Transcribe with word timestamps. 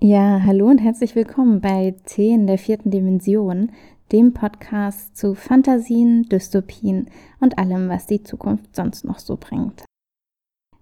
Ja, 0.00 0.42
hallo 0.44 0.68
und 0.68 0.78
herzlich 0.78 1.16
willkommen 1.16 1.60
bei 1.60 1.92
T 2.06 2.32
in 2.32 2.46
der 2.46 2.56
vierten 2.56 2.92
Dimension, 2.92 3.72
dem 4.12 4.32
Podcast 4.32 5.16
zu 5.16 5.34
Fantasien, 5.34 6.22
Dystopien 6.28 7.08
und 7.40 7.58
allem, 7.58 7.88
was 7.88 8.06
die 8.06 8.22
Zukunft 8.22 8.76
sonst 8.76 9.04
noch 9.04 9.18
so 9.18 9.36
bringt. 9.36 9.84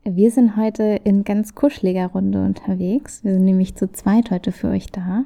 Wir 0.04 0.30
sind 0.30 0.58
heute 0.58 1.00
in 1.04 1.24
ganz 1.24 1.54
kuscheliger 1.54 2.08
Runde 2.08 2.44
unterwegs. 2.44 3.24
Wir 3.24 3.32
sind 3.32 3.46
nämlich 3.46 3.74
zu 3.74 3.90
zweit 3.90 4.30
heute 4.30 4.52
für 4.52 4.68
euch 4.68 4.88
da. 4.88 5.24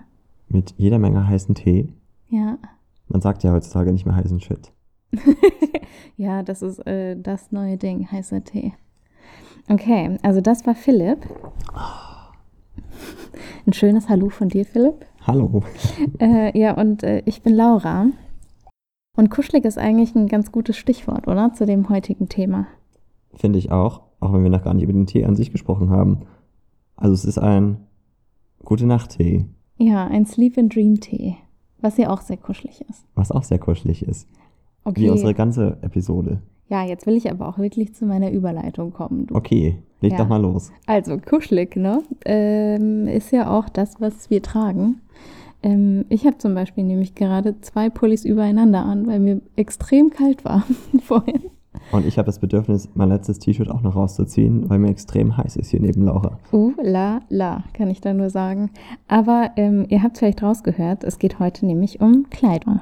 Mit 0.48 0.72
jeder 0.76 1.00
Menge 1.00 1.26
heißen 1.26 1.56
Tee. 1.56 1.88
Ja. 2.28 2.58
Man 3.08 3.20
sagt 3.20 3.42
ja 3.42 3.52
heutzutage 3.52 3.90
nicht 3.90 4.06
mehr 4.06 4.14
heißen 4.14 4.38
Shit. 4.38 4.70
ja, 6.16 6.44
das 6.44 6.62
ist 6.62 6.78
äh, 6.86 7.16
das 7.20 7.50
neue 7.50 7.76
Ding, 7.76 8.08
heißer 8.08 8.44
Tee. 8.44 8.72
Okay, 9.68 10.16
also 10.22 10.40
das 10.40 10.64
war 10.64 10.76
Philipp. 10.76 11.26
Ein 13.66 13.72
schönes 13.72 14.08
Hallo 14.08 14.28
von 14.28 14.48
dir, 14.48 14.64
Philipp. 14.64 15.06
Hallo. 15.26 15.62
Äh, 16.18 16.58
ja, 16.58 16.74
und 16.74 17.02
äh, 17.02 17.22
ich 17.26 17.42
bin 17.42 17.54
Laura. 17.54 18.06
Und 19.16 19.30
kuschelig 19.30 19.64
ist 19.64 19.78
eigentlich 19.78 20.14
ein 20.14 20.28
ganz 20.28 20.52
gutes 20.52 20.76
Stichwort, 20.76 21.28
oder? 21.28 21.52
Zu 21.52 21.66
dem 21.66 21.88
heutigen 21.88 22.28
Thema. 22.28 22.66
Finde 23.34 23.58
ich 23.58 23.70
auch, 23.70 24.02
auch 24.20 24.32
wenn 24.32 24.42
wir 24.42 24.50
noch 24.50 24.64
gar 24.64 24.74
nicht 24.74 24.84
über 24.84 24.92
den 24.92 25.06
Tee 25.06 25.24
an 25.24 25.36
sich 25.36 25.52
gesprochen 25.52 25.90
haben. 25.90 26.26
Also 26.96 27.14
es 27.14 27.24
ist 27.24 27.38
ein 27.38 27.86
Gute 28.64 28.86
Nacht 28.86 29.16
Tee. 29.16 29.46
Ja, 29.78 30.06
ein 30.06 30.26
Sleep 30.26 30.58
and 30.58 30.74
Dream 30.74 31.00
Tee, 31.00 31.36
was 31.80 31.96
ja 31.96 32.10
auch 32.10 32.20
sehr 32.20 32.36
kuschelig 32.36 32.82
ist. 32.88 33.06
Was 33.14 33.32
auch 33.32 33.42
sehr 33.42 33.58
kuschelig 33.58 34.02
ist. 34.02 34.28
Okay. 34.84 35.00
Wie 35.00 35.10
unsere 35.10 35.34
ganze 35.34 35.78
Episode. 35.82 36.42
Ja, 36.70 36.84
jetzt 36.84 37.04
will 37.06 37.16
ich 37.16 37.30
aber 37.30 37.48
auch 37.48 37.58
wirklich 37.58 37.94
zu 37.94 38.06
meiner 38.06 38.30
Überleitung 38.30 38.92
kommen. 38.92 39.26
Du. 39.26 39.34
Okay, 39.34 39.76
leg 40.00 40.12
Ja. 40.12 40.18
doch 40.18 40.28
mal 40.28 40.40
los. 40.40 40.70
Also 40.86 41.18
kuschelig, 41.18 41.74
ne? 41.76 42.02
Ähm, 42.24 43.08
ist 43.08 43.32
ja 43.32 43.50
auch 43.50 43.68
das, 43.68 44.00
was 44.00 44.30
wir 44.30 44.40
tragen. 44.40 45.00
Ähm, 45.64 46.04
ich 46.08 46.24
habe 46.26 46.38
zum 46.38 46.54
Beispiel 46.54 46.84
nämlich 46.84 47.16
gerade 47.16 47.60
zwei 47.60 47.90
Pullis 47.90 48.24
übereinander 48.24 48.84
an, 48.84 49.06
weil 49.08 49.18
mir 49.18 49.40
extrem 49.56 50.10
kalt 50.10 50.44
war 50.44 50.64
vorhin. 51.02 51.42
Und 51.90 52.06
ich 52.06 52.18
habe 52.18 52.26
das 52.26 52.38
Bedürfnis, 52.38 52.88
mein 52.94 53.08
letztes 53.08 53.40
T-Shirt 53.40 53.68
auch 53.68 53.82
noch 53.82 53.96
rauszuziehen, 53.96 54.70
weil 54.70 54.78
mir 54.78 54.90
extrem 54.90 55.36
heiß 55.36 55.56
ist 55.56 55.70
hier 55.70 55.80
neben 55.80 56.02
Laura. 56.02 56.38
Uh, 56.52 56.72
la, 56.80 57.20
la, 57.28 57.64
kann 57.74 57.90
ich 57.90 58.00
da 58.00 58.14
nur 58.14 58.30
sagen. 58.30 58.70
Aber 59.08 59.50
ähm, 59.56 59.86
ihr 59.88 60.02
habt 60.04 60.18
vielleicht 60.18 60.42
rausgehört, 60.42 61.02
es 61.02 61.18
geht 61.18 61.40
heute 61.40 61.66
nämlich 61.66 62.00
um 62.00 62.30
Kleidung. 62.30 62.80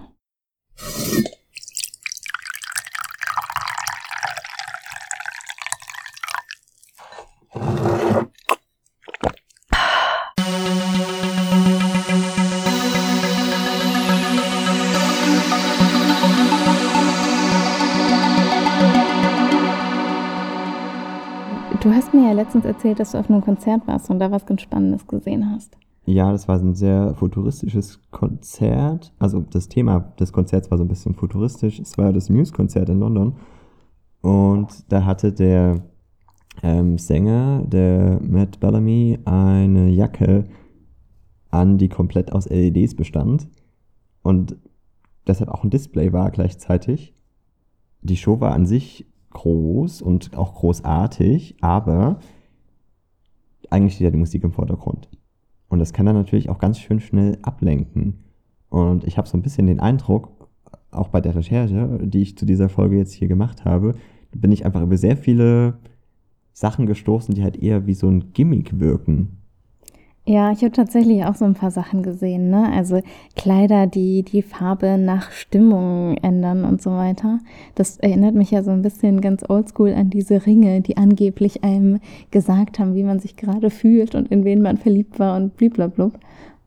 Erzählt, 22.79 23.01
dass 23.01 23.13
du 23.13 23.19
auf 23.19 23.29
einem 23.29 23.41
Konzert 23.41 23.87
warst 23.89 24.09
und 24.09 24.21
da 24.21 24.31
was 24.31 24.47
ganz 24.47 24.63
Spannendes 24.63 25.07
gesehen 25.07 25.51
hast. 25.51 25.77
Ja, 26.07 26.31
das 26.31 26.47
war 26.47 26.59
ein 26.59 26.75
sehr 26.75 27.15
futuristisches 27.17 28.01
Konzert. 28.13 29.13
Also 29.19 29.41
das 29.41 29.69
Thema 29.69 30.01
des 30.19 30.33
Konzerts 30.33 30.71
war 30.71 30.79
so 30.79 30.85
ein 30.85 30.89
bisschen 30.89 31.15
futuristisch. 31.15 31.81
Es 31.81 31.99
war 31.99 32.13
das 32.13 32.31
Muse-Konzert 32.31 32.89
in 32.89 33.01
London. 33.01 33.35
Und 34.21 34.91
da 34.93 35.05
hatte 35.05 35.33
der 35.33 35.83
ähm, 36.63 36.99
Sänger, 36.99 37.65
der 37.67 38.21
Matt 38.23 38.61
Bellamy, 38.61 39.19
eine 39.25 39.89
Jacke 39.89 40.45
an, 41.51 41.79
die 41.79 41.89
komplett 41.89 42.33
aus 42.33 42.49
LEDs 42.49 42.95
bestand. 42.95 43.49
Und 44.23 44.57
deshalb 45.27 45.51
auch 45.51 45.65
ein 45.65 45.71
Display 45.71 46.13
war 46.13 46.31
gleichzeitig. 46.31 47.13
Die 48.03 48.17
Show 48.17 48.41
war 48.41 48.53
an 48.53 48.67
sich 48.67 49.07
groß 49.31 50.01
und 50.01 50.37
auch 50.39 50.55
großartig, 50.55 51.57
aber 51.61 52.21
eigentlich 53.71 53.95
steht 53.95 54.07
ja 54.07 54.11
die 54.11 54.19
Musik 54.19 54.45
im 54.45 54.53
Vordergrund. 54.53 55.09
Und 55.69 55.79
das 55.79 55.93
kann 55.93 56.07
dann 56.07 56.17
natürlich 56.17 56.49
auch 56.49 56.59
ganz 56.59 56.79
schön 56.79 57.01
schnell 57.01 57.39
ablenken. 57.43 58.25
Und 58.71 59.05
ich 59.05 59.19
habe 59.19 59.29
so 59.29 59.37
ein 59.37 59.43
bisschen 59.43 59.67
den 59.67 59.81
Eindruck, 59.81 60.49
auch 60.91 61.09
bei 61.09 61.21
der 61.21 61.35
Recherche, 61.35 62.01
die 62.03 62.23
ich 62.23 62.39
zu 62.39 62.47
dieser 62.47 62.69
Folge 62.69 62.97
jetzt 62.97 63.13
hier 63.13 63.29
gemacht 63.29 63.65
habe, 63.65 63.95
bin 64.35 64.53
ich 64.53 64.65
einfach 64.65 64.83
über 64.83 64.97
sehr 64.97 65.17
viele 65.17 65.79
Sachen 66.53 66.87
gestoßen, 66.87 67.35
die 67.35 67.43
halt 67.43 67.57
eher 67.57 67.87
wie 67.87 67.95
so 67.95 68.09
ein 68.09 68.33
Gimmick 68.33 68.81
wirken. 68.81 69.38
Ja, 70.29 70.53
ich 70.53 70.59
habe 70.63 70.73
tatsächlich 70.73 71.25
auch 71.25 71.35
so 71.37 71.47
ein 71.47 71.55
paar 71.55 71.71
Sachen 71.71 72.03
gesehen, 72.03 72.51
ne? 72.51 72.71
Also 72.71 73.01
Kleider, 73.35 73.87
die 73.87 74.23
die 74.23 74.43
Farbe 74.43 74.99
nach 74.99 75.31
Stimmung 75.31 76.19
ändern 76.19 76.67
und 76.67 76.83
so 76.83 76.91
weiter. 76.91 77.39
Das 77.75 77.97
erinnert 77.97 78.35
mich 78.35 78.51
ja 78.51 78.63
so 78.63 78.71
ein 78.71 78.83
bisschen 78.83 79.23
ganz 79.23 79.43
oldschool 79.49 79.95
an 79.95 80.11
diese 80.11 80.45
Ringe, 80.45 80.83
die 80.83 80.99
angeblich 80.99 81.65
einem 81.65 82.01
gesagt 82.31 82.79
haben, 82.79 82.95
wie 82.95 83.05
man 83.05 83.21
sich 83.21 83.37
gerade 83.37 83.71
fühlt 83.71 84.15
und 84.15 84.29
in 84.31 84.45
wen 84.45 84.61
man 84.61 84.77
verliebt 84.77 85.19
war 85.19 85.35
und 85.35 85.57
bliblablub. 85.57 86.13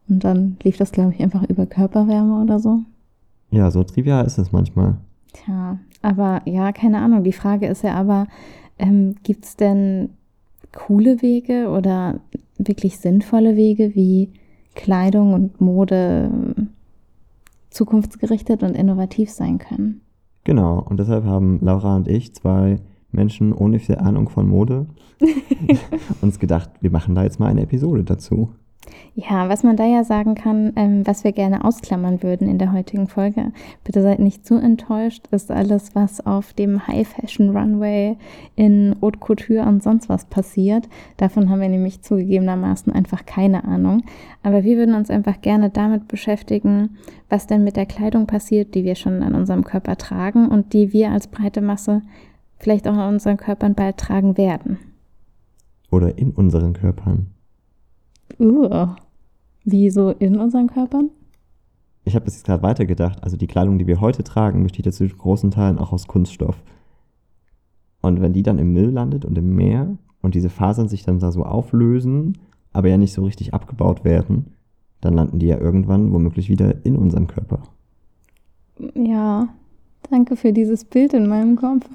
Und 0.10 0.24
dann 0.24 0.58
lief 0.64 0.78
das, 0.78 0.92
glaube 0.92 1.14
ich, 1.14 1.22
einfach 1.22 1.48
über 1.48 1.68
Körperwärme 1.68 2.42
oder 2.42 2.58
so. 2.58 2.80
Ja, 3.52 3.70
so 3.70 3.84
trivial 3.84 4.26
ist 4.26 4.40
es 4.40 4.52
manchmal. 4.52 4.98
Tja, 5.34 5.78
aber 6.02 6.42
ja, 6.46 6.72
keine 6.72 6.98
Ahnung. 6.98 7.24
Die 7.24 7.32
Frage 7.32 7.68
ist 7.68 7.84
ja 7.84 7.94
aber, 7.94 8.26
ähm, 8.80 9.18
gibt 9.22 9.46
es 9.46 9.56
denn 9.56 10.10
coole 10.74 11.22
Wege 11.22 11.70
oder 11.70 12.22
wirklich 12.68 12.98
sinnvolle 12.98 13.56
Wege, 13.56 13.96
wie 13.96 14.30
Kleidung 14.76 15.34
und 15.34 15.62
Mode 15.62 16.32
ähm, 16.32 16.70
zukunftsgerichtet 17.70 18.64
und 18.64 18.76
innovativ 18.76 19.30
sein 19.30 19.58
können? 19.58 20.02
Genau, 20.44 20.80
und 20.80 21.00
deshalb 21.00 21.26
haben 21.26 21.60
Laura 21.62 21.96
und 21.96 22.08
ich, 22.08 22.34
zwei 22.34 22.80
Menschen 23.12 23.54
ohne 23.54 23.80
viel 23.80 23.96
Ahnung 23.96 24.30
von 24.30 24.48
Mode, 24.48 24.88
uns 26.22 26.40
gedacht, 26.40 26.72
wir 26.82 26.92
machen 26.92 27.16
da 27.16 27.24
jetzt 27.24 27.40
mal 27.40 27.48
eine 27.48 27.62
Episode 27.62 28.04
dazu. 28.04 28.50
Ja, 29.14 29.50
was 29.50 29.64
man 29.64 29.76
da 29.76 29.86
ja 29.86 30.04
sagen 30.04 30.36
kann, 30.36 30.74
ähm, 30.76 31.06
was 31.06 31.24
wir 31.24 31.34
gerne 31.34 31.66
ausklammern 31.66 32.24
würden 32.24 32.48
in 32.48 32.58
der 32.58 32.72
heutigen 32.72 33.08
Folge, 33.08 33.52
bitte 33.84 34.02
seid 34.02 34.20
nicht 34.20 34.46
zu 34.46 34.56
enttäuscht, 34.56 35.28
ist 35.32 35.52
alles, 35.52 35.94
was 35.96 36.26
auf 36.26 36.54
dem 36.54 36.88
High-Fashion-Runway 36.88 38.18
in 38.56 38.96
Haute 39.02 39.20
Couture 39.20 39.68
und 39.68 39.84
sonst 39.84 40.10
was 40.10 40.26
passiert. 40.26 40.88
Davon 41.18 41.50
haben 41.50 41.62
wir 41.62 41.70
nämlich 41.70 42.02
zugegebenermaßen 42.02 42.92
einfach 42.94 43.26
keine 43.26 43.66
Ahnung. 43.66 44.04
Aber 44.44 44.64
wir 44.64 44.78
würden 44.78 44.96
uns 44.96 45.10
einfach 45.10 45.42
gerne 45.42 45.70
damit 45.70 46.08
beschäftigen, 46.08 46.98
was 47.30 47.48
denn 47.48 47.64
mit 47.64 47.76
der 47.76 47.86
Kleidung 47.86 48.28
passiert, 48.28 48.74
die 48.76 48.86
wir 48.86 48.96
schon 48.96 49.22
an 49.24 49.36
unserem 49.36 49.64
Körper 49.64 49.98
tragen 49.98 50.48
und 50.48 50.74
die 50.74 50.94
wir 50.94 51.12
als 51.12 51.28
breite 51.28 51.62
Masse 51.62 52.02
vielleicht 52.58 52.88
auch 52.88 52.94
an 52.96 53.14
unseren 53.14 53.38
Körpern 53.38 53.76
bald 53.76 53.98
tragen 53.98 54.38
werden. 54.38 54.80
Oder 55.92 56.18
in 56.18 56.32
unseren 56.32 56.74
Körpern. 56.74 57.28
Uh, 58.40 58.88
wie 59.64 59.90
so 59.90 60.10
in 60.10 60.38
unseren 60.38 60.68
Körpern? 60.68 61.10
Ich 62.04 62.16
habe 62.16 62.26
das 62.26 62.36
jetzt 62.36 62.46
gerade 62.46 62.64
weitergedacht. 62.64 63.24
Also 63.24 63.38
die 63.38 63.48
Kleidung, 63.48 63.78
die 63.78 63.88
wir 63.88 64.02
heute 64.02 64.24
tragen, 64.24 64.64
besteht 64.64 64.86
ja 64.86 64.92
zu 64.92 65.08
großen 65.08 65.52
Teilen 65.52 65.78
auch 65.78 65.94
aus 65.94 66.08
Kunststoff. 66.08 66.62
Und 68.02 68.22
wenn 68.22 68.34
die 68.34 68.44
dann 68.44 68.60
im 68.60 68.74
Müll 68.74 68.90
landet 68.90 69.26
und 69.26 69.38
im 69.38 69.56
Meer 69.56 69.98
und 70.22 70.34
diese 70.34 70.50
Fasern 70.50 70.88
sich 70.88 71.04
dann 71.04 71.20
da 71.20 71.32
so 71.32 71.44
auflösen, 71.44 72.38
aber 72.74 72.90
ja 72.90 72.98
nicht 72.98 73.14
so 73.14 73.24
richtig 73.24 73.54
abgebaut 73.54 74.04
werden, 74.04 74.54
dann 75.02 75.14
landen 75.14 75.40
die 75.40 75.48
ja 75.48 75.58
irgendwann 75.58 76.12
womöglich 76.12 76.50
wieder 76.50 76.86
in 76.86 76.96
unserem 76.96 77.28
Körper. 77.28 77.64
Ja, 78.96 79.50
danke 80.10 80.36
für 80.36 80.54
dieses 80.54 80.86
Bild 80.86 81.14
in 81.14 81.28
meinem 81.28 81.56
Kopf. 81.56 81.88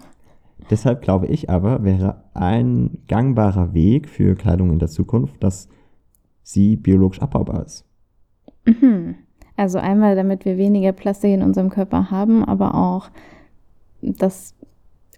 Deshalb 0.70 1.02
glaube 1.02 1.26
ich 1.26 1.50
aber, 1.50 1.84
wäre 1.84 2.22
ein 2.34 2.98
gangbarer 3.08 3.74
Weg 3.74 4.08
für 4.08 4.34
Kleidung 4.34 4.70
in 4.72 4.78
der 4.78 4.88
Zukunft, 4.88 5.42
dass 5.42 5.68
sie 6.46 6.76
biologisch 6.76 7.20
abbaubar 7.20 7.66
ist. 7.66 7.84
Mhm. 8.64 9.16
Also 9.56 9.78
einmal, 9.78 10.14
damit 10.14 10.44
wir 10.44 10.56
weniger 10.58 10.92
Plastik 10.92 11.32
in 11.32 11.42
unserem 11.42 11.70
Körper 11.70 12.10
haben, 12.10 12.44
aber 12.44 12.74
auch 12.74 13.10
das 14.00 14.54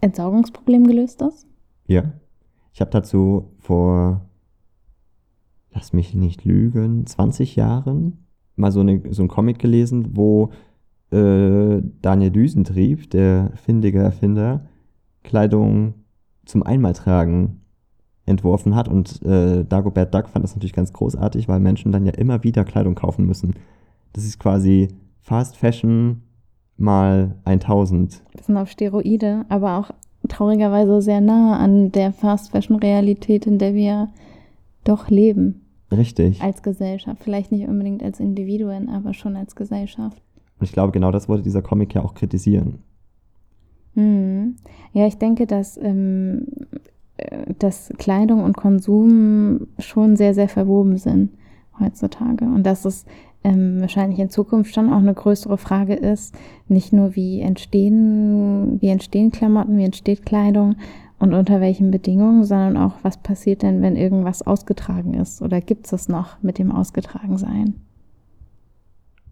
Entsorgungsproblem 0.00 0.86
gelöst 0.86 1.20
ist. 1.20 1.46
Ja. 1.86 2.12
Ich 2.72 2.80
habe 2.80 2.90
dazu 2.90 3.50
vor, 3.58 4.22
lass 5.72 5.92
mich 5.92 6.14
nicht 6.14 6.44
lügen, 6.44 7.04
20 7.06 7.56
Jahren 7.56 8.24
mal 8.56 8.72
so, 8.72 8.80
eine, 8.80 9.02
so 9.10 9.22
ein 9.22 9.28
Comic 9.28 9.58
gelesen, 9.58 10.16
wo 10.16 10.50
äh, 11.10 11.82
Daniel 12.00 12.30
Düsentrieb, 12.30 13.10
der 13.10 13.52
findige 13.56 13.98
Erfinder, 13.98 14.66
Kleidung 15.24 15.94
zum 16.46 16.62
Einmaltragen 16.62 17.57
entworfen 18.28 18.74
hat. 18.74 18.88
Und 18.88 19.22
äh, 19.22 19.64
Dagobert 19.64 20.14
Duck 20.14 20.28
fand 20.28 20.44
das 20.44 20.54
natürlich 20.54 20.72
ganz 20.72 20.92
großartig, 20.92 21.48
weil 21.48 21.60
Menschen 21.60 21.92
dann 21.92 22.06
ja 22.06 22.12
immer 22.12 22.44
wieder 22.44 22.64
Kleidung 22.64 22.94
kaufen 22.94 23.26
müssen. 23.26 23.54
Das 24.12 24.24
ist 24.24 24.38
quasi 24.38 24.88
Fast 25.20 25.56
Fashion 25.56 26.22
mal 26.76 27.34
1000. 27.44 28.22
Bisschen 28.36 28.56
auf 28.56 28.70
Steroide, 28.70 29.44
aber 29.48 29.78
auch 29.78 29.90
traurigerweise 30.28 31.02
sehr 31.02 31.20
nah 31.20 31.58
an 31.58 31.92
der 31.92 32.12
Fast-Fashion-Realität, 32.12 33.46
in 33.46 33.58
der 33.58 33.74
wir 33.74 34.08
doch 34.84 35.10
leben. 35.10 35.62
Richtig. 35.90 36.42
Als 36.42 36.62
Gesellschaft. 36.62 37.22
Vielleicht 37.22 37.52
nicht 37.52 37.66
unbedingt 37.66 38.02
als 38.02 38.20
Individuen, 38.20 38.88
aber 38.88 39.14
schon 39.14 39.36
als 39.36 39.56
Gesellschaft. 39.56 40.22
Und 40.58 40.64
ich 40.64 40.72
glaube, 40.72 40.92
genau 40.92 41.10
das 41.10 41.28
wollte 41.28 41.44
dieser 41.44 41.62
Comic 41.62 41.94
ja 41.94 42.02
auch 42.02 42.14
kritisieren. 42.14 42.80
Hm. 43.94 44.56
Ja, 44.92 45.06
ich 45.06 45.18
denke, 45.18 45.46
dass, 45.46 45.76
ähm, 45.76 46.46
äh, 46.72 46.78
dass 47.58 47.92
Kleidung 47.98 48.44
und 48.44 48.56
Konsum 48.56 49.66
schon 49.78 50.16
sehr, 50.16 50.34
sehr 50.34 50.48
verwoben 50.48 50.96
sind 50.98 51.30
heutzutage. 51.80 52.44
Und 52.44 52.64
dass 52.64 52.84
es 52.84 53.04
ähm, 53.44 53.80
wahrscheinlich 53.80 54.18
in 54.18 54.30
Zukunft 54.30 54.74
schon 54.74 54.92
auch 54.92 54.98
eine 54.98 55.14
größere 55.14 55.58
Frage 55.58 55.94
ist, 55.94 56.34
nicht 56.68 56.92
nur 56.92 57.14
wie 57.14 57.40
entstehen, 57.40 58.80
wie 58.80 58.88
entstehen 58.88 59.30
Klamotten, 59.30 59.78
wie 59.78 59.84
entsteht 59.84 60.26
Kleidung 60.26 60.76
und 61.18 61.34
unter 61.34 61.60
welchen 61.60 61.90
Bedingungen, 61.90 62.44
sondern 62.44 62.76
auch, 62.76 62.94
was 63.02 63.18
passiert 63.18 63.62
denn, 63.62 63.82
wenn 63.82 63.96
irgendwas 63.96 64.42
ausgetragen 64.42 65.14
ist 65.14 65.42
oder 65.42 65.60
gibt 65.60 65.86
es 65.86 65.92
es 65.92 66.08
noch 66.08 66.42
mit 66.42 66.58
dem 66.58 66.70
Ausgetragensein? 66.70 67.74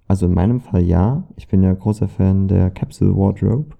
Also 0.09 0.27
in 0.27 0.35
meinem 0.35 0.61
Fall 0.61 0.83
ja. 0.83 1.25
Ich 1.37 1.49
bin 1.49 1.63
ja 1.63 1.73
großer 1.73 2.09
Fan 2.09 2.47
der 2.47 2.71
Capsule 2.71 3.17
Wardrobe 3.17 3.77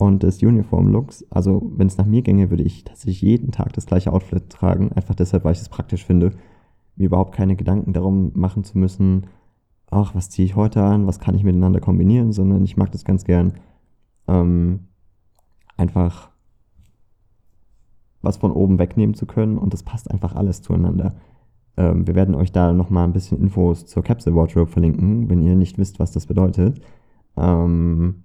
und 0.00 0.22
des 0.22 0.42
Uniform 0.42 0.88
Looks. 0.88 1.26
Also 1.30 1.70
wenn 1.76 1.86
es 1.86 1.98
nach 1.98 2.06
mir 2.06 2.22
ginge, 2.22 2.50
würde 2.50 2.62
ich 2.62 2.84
tatsächlich 2.84 3.20
jeden 3.20 3.52
Tag 3.52 3.74
das 3.74 3.86
gleiche 3.86 4.12
Outfit 4.12 4.48
tragen, 4.48 4.92
einfach 4.92 5.14
deshalb, 5.14 5.44
weil 5.44 5.52
ich 5.52 5.60
es 5.60 5.68
praktisch 5.68 6.06
finde, 6.06 6.32
mir 6.96 7.06
überhaupt 7.06 7.34
keine 7.34 7.54
Gedanken 7.54 7.92
darum 7.92 8.32
machen 8.34 8.64
zu 8.64 8.78
müssen, 8.78 9.26
ach, 9.90 10.14
was 10.14 10.30
ziehe 10.30 10.46
ich 10.46 10.56
heute 10.56 10.82
an, 10.82 11.06
was 11.06 11.20
kann 11.20 11.34
ich 11.34 11.44
miteinander 11.44 11.80
kombinieren, 11.80 12.32
sondern 12.32 12.64
ich 12.64 12.78
mag 12.78 12.90
das 12.92 13.04
ganz 13.04 13.24
gern, 13.24 13.54
ähm, 14.26 14.86
einfach 15.76 16.30
was 18.22 18.38
von 18.38 18.52
oben 18.52 18.78
wegnehmen 18.78 19.14
zu 19.14 19.26
können 19.26 19.58
und 19.58 19.74
das 19.74 19.82
passt 19.82 20.10
einfach 20.10 20.34
alles 20.34 20.62
zueinander. 20.62 21.14
Ähm, 21.76 22.06
wir 22.06 22.14
werden 22.14 22.34
euch 22.34 22.52
da 22.52 22.72
nochmal 22.72 23.04
ein 23.04 23.12
bisschen 23.12 23.38
Infos 23.38 23.84
zur 23.84 24.02
Capsule 24.02 24.36
Wardrobe 24.36 24.70
verlinken, 24.70 25.28
wenn 25.28 25.42
ihr 25.42 25.56
nicht 25.56 25.76
wisst, 25.76 25.98
was 25.98 26.12
das 26.12 26.26
bedeutet. 26.26 26.80
Ähm, 27.36 28.24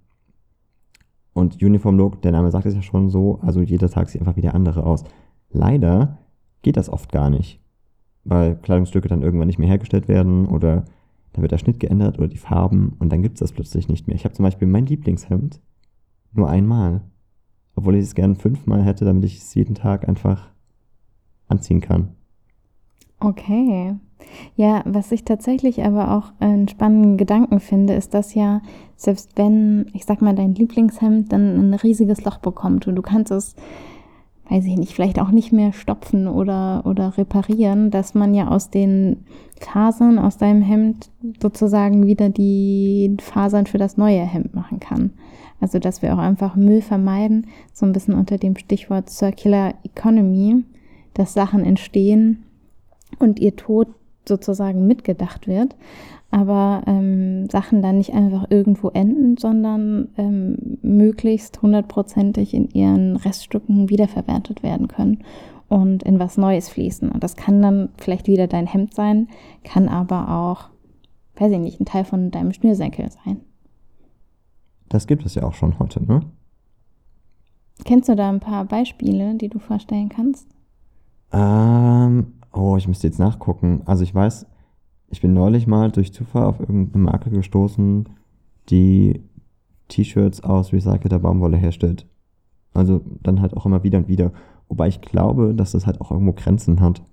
und 1.36 1.62
Uniform 1.62 1.98
Look, 1.98 2.22
der 2.22 2.32
Name 2.32 2.50
sagt 2.50 2.66
es 2.66 2.76
ja 2.76 2.82
schon 2.82 3.10
so, 3.10 3.40
also 3.42 3.60
jeder 3.60 3.90
Tag 3.90 4.10
sieht 4.10 4.22
einfach 4.22 4.38
wie 4.38 4.42
der 4.42 4.56
andere 4.56 4.86
aus. 4.86 5.04
Leider 5.52 6.18
geht 6.62 6.78
das 6.78 6.90
oft 6.90 7.12
gar 7.12 7.30
nicht, 7.30 7.60
weil 8.24 8.56
Kleidungsstücke 8.56 9.10
dann 9.10 9.22
irgendwann 9.22 9.48
nicht 9.48 9.60
mehr 9.60 9.68
hergestellt 9.68 10.08
werden 10.08 10.48
oder 10.48 10.86
da 11.34 11.42
wird 11.42 11.52
der 11.52 11.58
Schnitt 11.58 11.82
geändert 11.82 12.18
oder 12.18 12.30
die 12.30 12.38
Farben 12.38 12.96
und 13.00 13.12
dann 13.12 13.22
gibt 13.22 13.36
es 13.36 13.42
das 13.42 13.52
plötzlich 13.52 13.90
nicht 13.90 14.08
mehr. 14.08 14.16
Ich 14.16 14.24
habe 14.24 14.34
zum 14.34 14.44
Beispiel 14.44 14.68
mein 14.68 14.86
Lieblingshemd 14.86 15.60
nur 16.32 16.50
einmal, 16.50 17.02
obwohl 17.76 17.96
ich 17.96 18.04
es 18.04 18.16
gerne 18.16 18.36
fünfmal 18.36 18.84
hätte, 18.84 19.04
damit 19.04 19.26
ich 19.26 19.40
es 19.40 19.54
jeden 19.56 19.76
Tag 19.76 20.08
einfach 20.08 20.50
anziehen 21.50 21.82
kann. 21.82 22.16
Okay. 23.20 23.96
Ja, 24.56 24.82
was 24.86 25.12
ich 25.12 25.24
tatsächlich 25.24 25.84
aber 25.84 26.12
auch 26.12 26.32
einen 26.40 26.68
spannenden 26.68 27.18
Gedanken 27.18 27.60
finde, 27.60 27.94
ist, 27.94 28.14
dass 28.14 28.34
ja, 28.34 28.62
selbst 28.96 29.32
wenn, 29.36 29.88
ich 29.94 30.06
sag 30.06 30.22
mal, 30.22 30.36
dein 30.36 30.56
Lieblingshemd 30.56 31.32
dann 31.32 31.58
ein 31.58 31.74
riesiges 31.74 32.24
Loch 32.24 32.38
bekommt 32.38 32.88
und 32.88 32.96
du 32.96 33.02
kannst 33.02 33.32
es, 33.32 33.56
weiß 34.50 34.66
ich 34.66 34.78
nicht, 34.78 34.94
vielleicht 34.94 35.20
auch 35.20 35.32
nicht 35.32 35.52
mehr 35.52 35.74
stopfen 35.74 36.28
oder, 36.28 36.84
oder 36.86 37.18
reparieren, 37.18 37.92
dass 37.92 38.14
man 38.14 38.34
ja 38.34 38.48
aus 38.48 38.70
den 38.70 39.26
Fasern 39.60 40.20
aus 40.20 40.38
deinem 40.38 40.62
Hemd 40.62 41.10
sozusagen 41.42 42.06
wieder 42.06 42.30
die 42.30 43.16
Fasern 43.22 43.66
für 43.66 43.78
das 43.78 43.98
neue 43.98 44.22
Hemd 44.22 44.54
machen 44.54 44.80
kann. 44.80 45.12
Also, 45.62 45.80
dass 45.80 46.02
wir 46.02 46.14
auch 46.14 46.20
einfach 46.20 46.56
Müll 46.56 46.82
vermeiden, 46.82 47.48
so 47.74 47.86
ein 47.86 47.94
bisschen 47.94 48.14
unter 48.14 48.38
dem 48.38 48.58
Stichwort 48.58 49.10
Circular 49.10 49.74
Economy, 49.84 50.64
dass 51.14 51.34
Sachen 51.34 51.64
entstehen 51.64 52.44
und 53.20 53.40
ihr 53.40 53.56
Tod 53.56 53.88
sozusagen 54.28 54.88
mitgedacht 54.88 55.48
wird, 55.48 55.76
aber 56.32 56.82
ähm, 56.88 57.50
Sachen 57.50 57.82
dann 57.82 57.98
nicht 57.98 58.14
einfach 58.14 58.48
irgendwo 58.50 58.90
enden, 58.90 59.38
sondern 59.38 60.10
ähm, 60.18 60.78
möglichst 60.82 61.62
hundertprozentig 61.62 62.54
in 62.54 62.70
ihren 62.70 63.16
Reststücken 63.16 63.90
wiederverwertet 63.90 64.64
werden 64.64 64.88
können 64.88 65.24
und 65.68 66.04
in 66.04 66.20
was 66.20 66.38
Neues 66.38 66.70
fließen. 66.70 67.10
Und 67.10 67.24
das 67.24 67.36
kann 67.36 67.62
dann 67.62 67.90
vielleicht 67.98 68.28
wieder 68.28 68.48
dein 68.48 68.68
Hemd 68.68 68.94
sein, 68.94 69.30
kann 69.64 69.88
aber 69.88 70.30
auch, 70.30 70.70
weiß 71.38 71.52
ich 71.52 71.60
nicht, 71.60 71.80
ein 71.80 71.86
Teil 71.86 72.06
von 72.06 72.32
deinem 72.32 72.54
Schnürsenkel 72.54 73.10
sein. 73.12 73.42
Das 74.90 75.08
gibt 75.08 75.26
es 75.26 75.36
ja 75.36 75.44
auch 75.44 75.54
schon 75.54 75.80
heute, 75.80 76.04
ne? 76.04 76.22
Kennst 77.84 78.08
du 78.08 78.16
da 78.16 78.30
ein 78.30 78.40
paar 78.40 78.66
Beispiele, 78.66 79.36
die 79.36 79.50
du 79.50 79.60
vorstellen 79.60 80.10
kannst? 80.10 80.48
Ähm, 81.34 82.34
Oh, 82.56 82.78
ich 82.78 82.88
müsste 82.88 83.08
jetzt 83.08 83.20
nachgucken. 83.20 83.82
Also 83.86 84.04
ich 84.04 84.16
weiß, 84.16 84.48
ich 85.10 85.22
bin 85.22 85.34
neulich 85.34 85.68
mal 85.68 85.92
durch 85.92 86.14
Zufall 86.14 86.46
auf 86.46 86.60
irgendeine 86.60 87.04
Marke 87.04 87.30
gestoßen, 87.30 88.08
die 88.70 89.22
T-Shirts 89.90 90.42
aus 90.44 90.72
recycelter 90.72 91.20
Baumwolle 91.20 91.58
herstellt. 91.58 92.08
Also 92.74 93.02
dann 93.22 93.42
halt 93.42 93.56
auch 93.56 93.66
immer 93.66 93.84
wieder 93.84 94.00
und 94.00 94.08
wieder. 94.08 94.32
Wobei 94.70 94.88
ich 94.88 95.02
glaube, 95.02 95.54
dass 95.54 95.74
das 95.74 95.86
halt 95.86 96.00
auch 96.02 96.12
irgendwo 96.12 96.34
Grenzen 96.34 96.80
hat. 96.80 97.04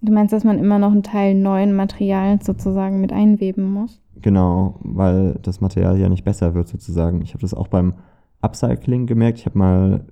Du 0.00 0.12
meinst, 0.12 0.32
dass 0.32 0.42
man 0.42 0.58
immer 0.58 0.78
noch 0.78 0.90
einen 0.90 1.04
Teil 1.04 1.34
neuen 1.34 1.76
Materials 1.76 2.44
sozusagen 2.44 3.00
mit 3.00 3.12
einweben 3.12 3.70
muss? 3.70 4.00
Genau, 4.16 4.80
weil 4.82 5.38
das 5.42 5.60
Material 5.60 5.98
ja 5.98 6.08
nicht 6.08 6.24
besser 6.24 6.54
wird 6.54 6.66
sozusagen. 6.66 7.22
Ich 7.22 7.34
habe 7.34 7.42
das 7.42 7.54
auch 7.54 7.68
beim 7.68 7.94
Upcycling 8.40 9.06
gemerkt. 9.06 9.38
Ich 9.38 9.46
habe 9.46 9.58
mal 9.58 10.06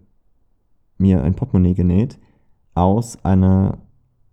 mir 0.99 1.25
ein 1.25 1.35
Portemonnaie 1.35 1.75
genäht 1.75 2.19
aus 2.75 3.25
einer 3.25 3.79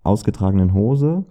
ausgetragenen 0.08 0.74
Hose, 0.74 1.26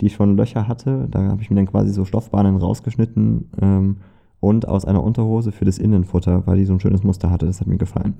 die 0.00 0.10
schon 0.10 0.36
Löcher 0.36 0.68
hatte. 0.68 1.06
Da 1.10 1.22
habe 1.22 1.42
ich 1.42 1.50
mir 1.50 1.56
dann 1.56 1.66
quasi 1.66 1.92
so 1.92 2.04
Stoffbahnen 2.04 2.56
rausgeschnitten 2.56 3.50
ähm, 3.60 3.96
und 4.40 4.68
aus 4.68 4.84
einer 4.84 5.02
Unterhose 5.02 5.52
für 5.52 5.64
das 5.64 5.78
Innenfutter, 5.78 6.46
weil 6.46 6.56
die 6.56 6.64
so 6.64 6.74
ein 6.74 6.80
schönes 6.80 7.02
Muster 7.02 7.30
hatte. 7.30 7.46
Das 7.46 7.60
hat 7.60 7.66
mir 7.66 7.78
gefallen. 7.78 8.14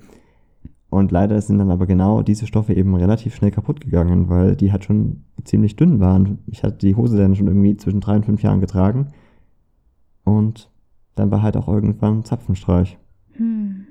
Und 0.89 1.11
leider 1.11 1.41
sind 1.41 1.57
dann 1.57 1.71
aber 1.71 1.87
genau 1.87 2.21
diese 2.21 2.47
Stoffe 2.47 2.73
eben 2.73 2.95
relativ 2.95 3.35
schnell 3.35 3.51
kaputt 3.51 3.81
gegangen, 3.81 4.29
weil 4.29 4.55
die 4.55 4.71
halt 4.71 4.85
schon 4.85 5.23
ziemlich 5.43 5.75
dünn 5.75 5.99
waren. 5.99 6.39
Ich 6.47 6.63
hatte 6.63 6.77
die 6.77 6.95
Hose 6.95 7.17
dann 7.17 7.35
schon 7.35 7.47
irgendwie 7.47 7.75
zwischen 7.75 7.99
drei 7.99 8.15
und 8.15 8.25
fünf 8.25 8.41
Jahren 8.43 8.61
getragen. 8.61 9.07
Und 10.23 10.69
dann 11.15 11.31
war 11.31 11.41
halt 11.41 11.57
auch 11.57 11.67
irgendwann 11.67 12.23
Zapfenstreich. 12.23 12.97
Hm. 13.33 13.87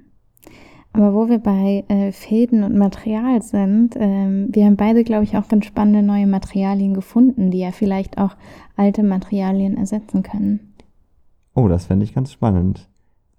Aber 0.94 1.12
wo 1.12 1.28
wir 1.28 1.40
bei 1.40 1.84
äh, 1.88 2.12
Fäden 2.12 2.62
und 2.62 2.78
Material 2.78 3.42
sind, 3.42 3.96
ähm, 3.98 4.46
wir 4.52 4.64
haben 4.64 4.76
beide, 4.76 5.02
glaube 5.02 5.24
ich, 5.24 5.36
auch 5.36 5.48
ganz 5.48 5.66
spannende 5.66 6.02
neue 6.02 6.28
Materialien 6.28 6.94
gefunden, 6.94 7.50
die 7.50 7.58
ja 7.58 7.72
vielleicht 7.72 8.16
auch 8.16 8.36
alte 8.76 9.02
Materialien 9.02 9.76
ersetzen 9.76 10.22
können. 10.22 10.72
Oh, 11.52 11.66
das 11.66 11.86
fände 11.86 12.04
ich 12.04 12.14
ganz 12.14 12.30
spannend. 12.30 12.88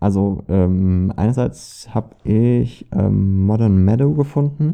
Also 0.01 0.43
ähm, 0.49 1.13
einerseits 1.15 1.87
habe 1.95 2.17
ich 2.25 2.87
ähm, 2.91 3.45
Modern 3.45 3.85
Meadow 3.85 4.13
gefunden. 4.13 4.73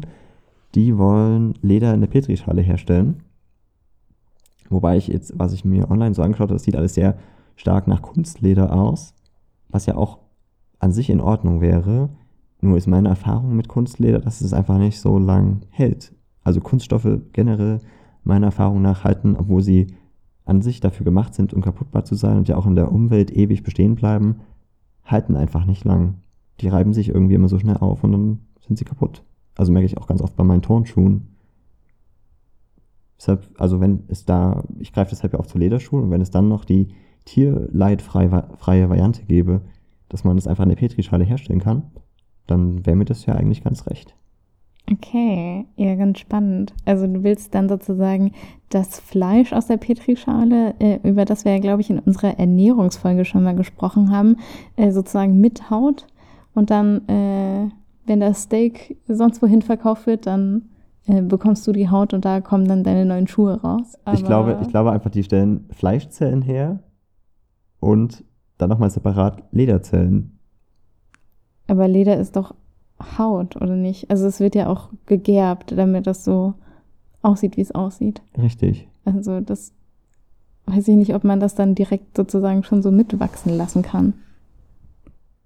Die 0.74 0.98
wollen 0.98 1.54
Leder 1.62 1.94
in 1.94 2.00
der 2.00 2.08
Petrischale 2.08 2.62
herstellen. 2.62 3.22
Wobei 4.70 4.96
ich 4.96 5.06
jetzt, 5.06 5.38
was 5.38 5.52
ich 5.52 5.64
mir 5.64 5.88
online 5.88 6.14
so 6.14 6.22
angeschaut 6.22 6.48
habe, 6.48 6.54
das 6.54 6.64
sieht 6.64 6.74
alles 6.74 6.94
sehr 6.94 7.16
stark 7.54 7.86
nach 7.86 8.02
Kunstleder 8.02 8.72
aus, 8.72 9.14
was 9.68 9.86
ja 9.86 9.94
auch 9.94 10.18
an 10.80 10.90
sich 10.90 11.10
in 11.10 11.20
Ordnung 11.20 11.60
wäre. 11.60 12.08
Nur 12.62 12.76
ist 12.76 12.86
meine 12.86 13.08
Erfahrung 13.08 13.56
mit 13.56 13.66
Kunstleder, 13.66 14.20
dass 14.20 14.40
es 14.40 14.52
einfach 14.52 14.78
nicht 14.78 15.00
so 15.00 15.18
lang 15.18 15.62
hält. 15.70 16.14
Also 16.44 16.60
Kunststoffe 16.60 17.08
generell 17.32 17.80
meiner 18.22 18.46
Erfahrung 18.46 18.80
nach 18.80 19.02
halten, 19.02 19.34
obwohl 19.36 19.62
sie 19.62 19.88
an 20.44 20.62
sich 20.62 20.78
dafür 20.78 21.04
gemacht 21.04 21.34
sind, 21.34 21.52
um 21.52 21.60
kaputtbar 21.60 22.04
zu 22.04 22.14
sein 22.14 22.38
und 22.38 22.48
ja 22.48 22.56
auch 22.56 22.66
in 22.66 22.76
der 22.76 22.92
Umwelt 22.92 23.32
ewig 23.32 23.64
bestehen 23.64 23.96
bleiben, 23.96 24.36
halten 25.04 25.34
einfach 25.36 25.66
nicht 25.66 25.84
lang. 25.84 26.20
Die 26.60 26.68
reiben 26.68 26.92
sich 26.92 27.08
irgendwie 27.08 27.34
immer 27.34 27.48
so 27.48 27.58
schnell 27.58 27.78
auf 27.78 28.04
und 28.04 28.12
dann 28.12 28.38
sind 28.60 28.78
sie 28.78 28.84
kaputt. 28.84 29.24
Also 29.56 29.72
merke 29.72 29.86
ich 29.86 29.98
auch 29.98 30.06
ganz 30.06 30.22
oft 30.22 30.36
bei 30.36 30.44
meinen 30.44 30.62
Turnschuhen. 30.62 31.34
Deshalb, 33.18 33.48
also 33.58 33.80
wenn 33.80 34.04
es 34.06 34.24
da, 34.24 34.62
ich 34.78 34.92
greife 34.92 35.10
deshalb 35.10 35.32
ja 35.32 35.40
auch 35.40 35.46
zu 35.46 35.58
Lederschuhen 35.58 36.04
und 36.04 36.10
wenn 36.12 36.20
es 36.20 36.30
dann 36.30 36.48
noch 36.48 36.64
die 36.64 36.94
tierleidfreie 37.24 38.88
Variante 38.88 39.24
gäbe, 39.24 39.62
dass 40.08 40.22
man 40.22 40.36
das 40.36 40.46
einfach 40.46 40.62
in 40.62 40.70
der 40.70 40.76
Petrischale 40.76 41.24
herstellen 41.24 41.60
kann, 41.60 41.90
dann 42.52 42.86
wäre 42.86 42.96
mir 42.96 43.04
das 43.04 43.26
ja 43.26 43.34
eigentlich 43.34 43.64
ganz 43.64 43.86
recht. 43.86 44.14
Okay, 44.90 45.66
ja, 45.76 45.94
ganz 45.94 46.18
spannend. 46.18 46.74
Also 46.84 47.06
du 47.06 47.22
willst 47.22 47.54
dann 47.54 47.68
sozusagen 47.68 48.32
das 48.68 48.98
Fleisch 48.98 49.52
aus 49.52 49.66
der 49.66 49.76
Petrischale, 49.76 50.74
äh, 50.80 50.98
über 51.02 51.24
das 51.24 51.44
wir 51.44 51.52
ja, 51.52 51.60
glaube 51.60 51.82
ich, 51.82 51.90
in 51.90 51.98
unserer 51.98 52.38
Ernährungsfolge 52.38 53.24
schon 53.24 53.44
mal 53.44 53.54
gesprochen 53.54 54.10
haben, 54.10 54.36
äh, 54.76 54.90
sozusagen 54.90 55.40
mit 55.40 55.70
Haut 55.70 56.06
und 56.54 56.70
dann, 56.70 57.08
äh, 57.08 57.70
wenn 58.06 58.20
das 58.20 58.42
Steak 58.42 58.98
sonst 59.06 59.40
wohin 59.40 59.62
verkauft 59.62 60.06
wird, 60.06 60.26
dann 60.26 60.68
äh, 61.06 61.22
bekommst 61.22 61.66
du 61.66 61.72
die 61.72 61.88
Haut 61.88 62.12
und 62.12 62.24
da 62.24 62.40
kommen 62.40 62.66
dann 62.66 62.82
deine 62.82 63.04
neuen 63.04 63.28
Schuhe 63.28 63.60
raus. 63.60 63.98
Aber 64.04 64.16
ich, 64.16 64.24
glaube, 64.24 64.58
ich 64.62 64.68
glaube 64.68 64.92
einfach, 64.92 65.10
die 65.10 65.22
stellen 65.22 65.68
Fleischzellen 65.70 66.42
her 66.42 66.80
und 67.78 68.24
dann 68.58 68.68
nochmal 68.68 68.90
separat 68.90 69.42
Lederzellen 69.52 70.38
aber 71.66 71.88
Leder 71.88 72.16
ist 72.16 72.36
doch 72.36 72.54
Haut, 73.18 73.56
oder 73.56 73.76
nicht? 73.76 74.10
Also 74.10 74.26
es 74.26 74.40
wird 74.40 74.54
ja 74.54 74.68
auch 74.68 74.90
gegerbt, 75.06 75.72
damit 75.76 76.06
das 76.06 76.24
so 76.24 76.54
aussieht, 77.20 77.56
wie 77.56 77.62
es 77.62 77.72
aussieht. 77.72 78.22
Richtig. 78.38 78.88
Also 79.04 79.40
das 79.40 79.72
weiß 80.66 80.86
ich 80.88 80.96
nicht, 80.96 81.14
ob 81.14 81.24
man 81.24 81.40
das 81.40 81.54
dann 81.54 81.74
direkt 81.74 82.16
sozusagen 82.16 82.62
schon 82.62 82.82
so 82.82 82.90
mitwachsen 82.90 83.56
lassen 83.56 83.82
kann. 83.82 84.14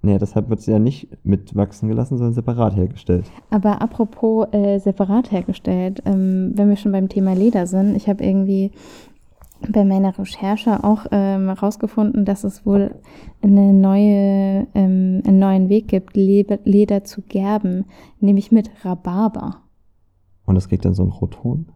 Nee, 0.03 0.19
deshalb 0.19 0.49
wird 0.51 0.61
es 0.61 0.67
ja 0.67 0.79
nicht 0.79 1.09
mitwachsen 1.25 1.89
gelassen, 1.89 2.17
sondern 2.17 2.35
separat 2.35 2.77
hergestellt. 2.77 3.25
Aber 3.51 3.83
apropos 3.83 4.47
äh, 4.53 4.79
separat 4.79 5.33
hergestellt, 5.33 6.03
ähm, 6.05 6.53
wenn 6.55 6.69
wir 6.69 6.77
schon 6.77 6.93
beim 6.93 7.09
Thema 7.09 7.35
Leder 7.35 7.67
sind, 7.67 7.97
ich 7.97 8.09
habe 8.09 8.23
irgendwie 8.23 8.71
bei 9.69 9.85
meiner 9.85 10.17
Recherche 10.19 10.85
auch 10.85 11.11
herausgefunden, 11.11 12.21
ähm, 12.21 12.25
dass 12.25 12.45
es 12.45 12.67
wohl 12.67 12.95
eine 13.43 13.73
neue, 13.73 14.67
ähm, 14.75 15.23
einen 15.27 15.39
neuen 15.39 15.69
Weg 15.69 15.89
gibt, 15.89 16.17
Leder 16.17 17.05
zu 17.05 17.23
gerben, 17.23 17.85
nämlich 18.21 18.53
mit 18.53 18.71
Rhabarber. 18.85 19.63
Und 20.45 20.55
das 20.55 20.69
kriegt 20.69 20.85
dann 20.85 20.95
so 20.95 21.03
einen 21.03 21.13
Rotton? 21.13 21.67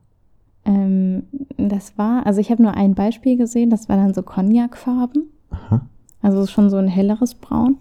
Ähm, 0.64 1.24
das 1.56 1.96
war, 1.98 2.26
also 2.26 2.40
ich 2.40 2.50
habe 2.50 2.62
nur 2.62 2.74
ein 2.74 2.94
Beispiel 2.94 3.36
gesehen, 3.36 3.70
das 3.70 3.88
war 3.88 3.96
dann 3.96 4.14
so 4.14 4.22
Cognacfarben. 4.22 5.24
Aha. 5.50 5.86
Also 6.22 6.46
schon 6.46 6.70
so 6.70 6.76
ein 6.76 6.88
helleres 6.88 7.34
Braun. 7.34 7.78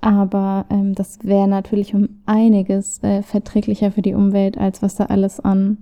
Aber 0.00 0.66
ähm, 0.70 0.94
das 0.94 1.18
wäre 1.22 1.48
natürlich 1.48 1.94
um 1.94 2.08
einiges 2.26 3.02
äh, 3.02 3.22
verträglicher 3.22 3.90
für 3.90 4.02
die 4.02 4.14
Umwelt, 4.14 4.56
als 4.56 4.82
was 4.82 4.94
da 4.94 5.06
alles 5.06 5.40
an, 5.40 5.78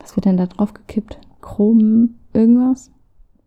was 0.00 0.16
wird 0.16 0.26
denn 0.26 0.36
da 0.36 0.46
drauf 0.46 0.74
gekippt? 0.74 1.18
Chrom, 1.40 2.16
irgendwas? 2.32 2.90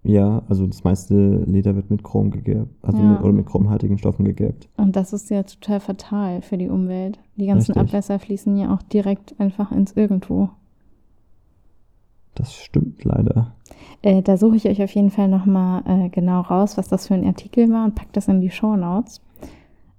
Ja, 0.04 0.44
also 0.50 0.68
das 0.68 0.84
meiste 0.84 1.16
Leder 1.46 1.76
wird 1.76 1.90
mit 1.90 2.04
Chrom 2.04 2.30
gegerbt, 2.30 2.76
also 2.82 2.98
ja. 2.98 3.12
mit, 3.12 3.22
oder 3.22 3.32
mit 3.32 3.46
chromhaltigen 3.46 3.98
Stoffen 3.98 4.26
gegerbt. 4.26 4.68
Und 4.76 4.98
das 4.98 5.14
ist 5.14 5.30
ja 5.30 5.44
total 5.44 5.80
fatal 5.80 6.42
für 6.42 6.58
die 6.58 6.68
Umwelt. 6.68 7.20
Die 7.38 7.46
ganzen 7.46 7.72
Richtig. 7.72 7.90
Abwässer 7.90 8.20
fließen 8.20 8.58
ja 8.58 8.74
auch 8.74 8.82
direkt 8.82 9.40
einfach 9.40 9.72
ins 9.72 9.94
Irgendwo. 9.94 10.50
Das 12.36 12.54
stimmt 12.54 13.04
leider. 13.06 13.54
Äh, 14.02 14.22
da 14.22 14.36
suche 14.36 14.58
ich 14.58 14.68
euch 14.68 14.84
auf 14.84 14.92
jeden 14.92 15.12
Fall 15.12 15.30
nochmal 15.30 15.84
äh, 15.86 16.10
genau 16.10 16.42
raus, 16.42 16.78
was 16.78 16.90
das 16.90 17.08
für 17.08 17.14
ein 17.14 17.26
Artikel 17.26 17.70
war 17.70 17.86
und 17.86 17.96
pack 17.96 18.12
das 18.12 18.28
in 18.28 18.42
die 18.42 18.50
Show 18.50 18.76
Notes. 18.76 19.22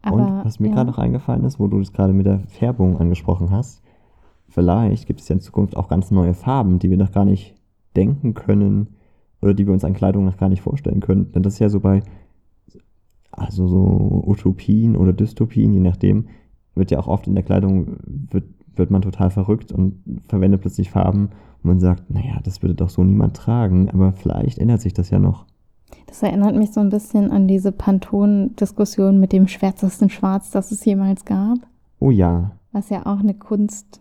Aber, 0.02 0.16
und 0.16 0.44
was 0.44 0.60
mir 0.60 0.68
ja. 0.68 0.74
gerade 0.74 0.90
noch 0.90 0.98
eingefallen 0.98 1.44
ist, 1.44 1.58
wo 1.58 1.66
du 1.66 1.78
das 1.78 1.92
gerade 1.92 2.12
mit 2.12 2.26
der 2.26 2.40
Färbung 2.40 2.98
angesprochen 2.98 3.50
hast, 3.50 3.82
vielleicht 4.48 5.06
gibt 5.06 5.20
es 5.20 5.28
ja 5.28 5.34
in 5.36 5.40
Zukunft 5.40 5.76
auch 5.76 5.88
ganz 5.88 6.10
neue 6.10 6.34
Farben, 6.34 6.78
die 6.78 6.90
wir 6.90 6.98
noch 6.98 7.12
gar 7.12 7.24
nicht 7.24 7.54
denken 7.96 8.34
können 8.34 8.88
oder 9.42 9.54
die 9.54 9.66
wir 9.66 9.72
uns 9.72 9.84
an 9.84 9.94
Kleidung 9.94 10.24
noch 10.24 10.36
gar 10.36 10.48
nicht 10.48 10.62
vorstellen 10.62 11.00
können. 11.00 11.32
Denn 11.32 11.42
das 11.42 11.54
ist 11.54 11.58
ja 11.58 11.68
so 11.68 11.80
bei, 11.80 12.02
also 13.30 13.68
so 13.68 14.24
Utopien 14.26 14.96
oder 14.96 15.12
Dystopien, 15.12 15.72
je 15.72 15.80
nachdem, 15.80 16.26
wird 16.74 16.90
ja 16.90 16.98
auch 16.98 17.08
oft 17.08 17.26
in 17.26 17.34
der 17.34 17.44
Kleidung, 17.44 17.98
wird, 18.04 18.44
wird 18.74 18.90
man 18.90 19.02
total 19.02 19.30
verrückt 19.30 19.70
und 19.70 20.02
verwendet 20.28 20.60
plötzlich 20.60 20.90
Farben 20.90 21.30
und 21.62 21.64
man 21.64 21.78
sagt, 21.78 22.10
naja, 22.10 22.40
das 22.42 22.62
würde 22.62 22.74
doch 22.74 22.90
so 22.90 23.04
niemand 23.04 23.36
tragen, 23.36 23.90
aber 23.90 24.12
vielleicht 24.12 24.58
ändert 24.58 24.80
sich 24.80 24.92
das 24.92 25.10
ja 25.10 25.18
noch. 25.18 25.46
Das 26.06 26.22
erinnert 26.22 26.56
mich 26.56 26.72
so 26.72 26.80
ein 26.80 26.90
bisschen 26.90 27.30
an 27.30 27.46
diese 27.46 27.72
Pantone-Diskussion 27.72 29.20
mit 29.20 29.32
dem 29.32 29.46
schwärzesten 29.48 30.10
Schwarz, 30.10 30.50
das 30.50 30.72
es 30.72 30.84
jemals 30.84 31.24
gab. 31.24 31.58
Oh 32.00 32.10
ja. 32.10 32.52
Was 32.72 32.90
ja 32.90 33.06
auch 33.06 33.20
eine 33.20 33.34
Kunst, 33.34 34.00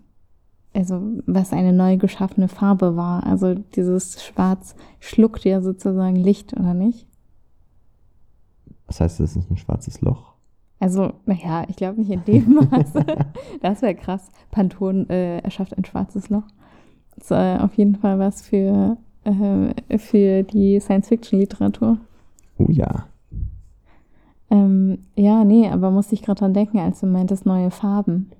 also 0.73 1.01
was 1.25 1.53
eine 1.53 1.73
neu 1.73 1.97
geschaffene 1.97 2.47
Farbe 2.47 2.95
war. 2.95 3.25
Also 3.25 3.55
dieses 3.55 4.23
Schwarz 4.23 4.75
schluckt 4.99 5.45
ja 5.45 5.61
sozusagen 5.61 6.15
Licht, 6.15 6.53
oder 6.53 6.73
nicht? 6.73 7.07
Was 8.87 8.99
heißt, 9.01 9.19
das 9.19 9.35
ist 9.35 9.49
ein 9.49 9.57
schwarzes 9.57 10.01
Loch? 10.01 10.33
Also, 10.79 11.13
naja, 11.25 11.63
ich 11.69 11.77
glaube 11.77 12.01
nicht 12.01 12.11
in 12.11 12.25
dem 12.25 12.53
Maße. 12.71 13.05
das 13.61 13.81
wäre 13.81 13.95
krass. 13.95 14.29
Pantone 14.51 15.05
äh, 15.09 15.39
erschafft 15.39 15.77
ein 15.77 15.85
schwarzes 15.85 16.29
Loch. 16.29 16.43
Das 17.15 17.25
ist 17.25 17.31
äh, 17.31 17.57
auf 17.59 17.75
jeden 17.75 17.95
Fall 17.95 18.19
was 18.19 18.41
für 18.41 18.97
äh, 19.23 19.97
für 19.97 20.43
die 20.43 20.79
Science-Fiction-Literatur. 20.79 21.97
Oh 22.57 22.67
ja. 22.69 23.07
Ähm, 24.49 24.99
ja, 25.15 25.43
nee, 25.43 25.67
aber 25.69 25.91
musste 25.91 26.15
ich 26.15 26.21
gerade 26.21 26.39
dran 26.39 26.53
denken, 26.53 26.79
als 26.79 26.99
du 26.99 27.07
meintest, 27.07 27.45
neue 27.45 27.71
Farben. 27.71 28.31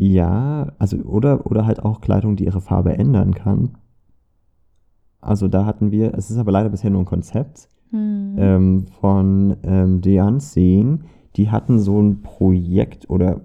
Ja, 0.00 0.72
also 0.78 0.96
oder, 0.98 1.44
oder 1.46 1.66
halt 1.66 1.84
auch 1.84 2.00
Kleidung, 2.00 2.36
die 2.36 2.44
ihre 2.44 2.60
Farbe 2.60 2.96
ändern 2.96 3.34
kann. 3.34 3.78
Also 5.20 5.48
da 5.48 5.66
hatten 5.66 5.90
wir, 5.90 6.14
es 6.14 6.30
ist 6.30 6.38
aber 6.38 6.52
leider 6.52 6.68
bisher 6.68 6.90
nur 6.90 7.02
ein 7.02 7.06
Konzept 7.06 7.68
hm. 7.90 8.36
ähm, 8.38 8.86
von 9.00 9.56
ähm, 9.64 10.00
The 10.04 10.20
Unseen. 10.20 11.04
Die 11.34 11.50
hatten 11.50 11.80
so 11.80 12.00
ein 12.00 12.22
Projekt 12.22 13.10
oder 13.10 13.40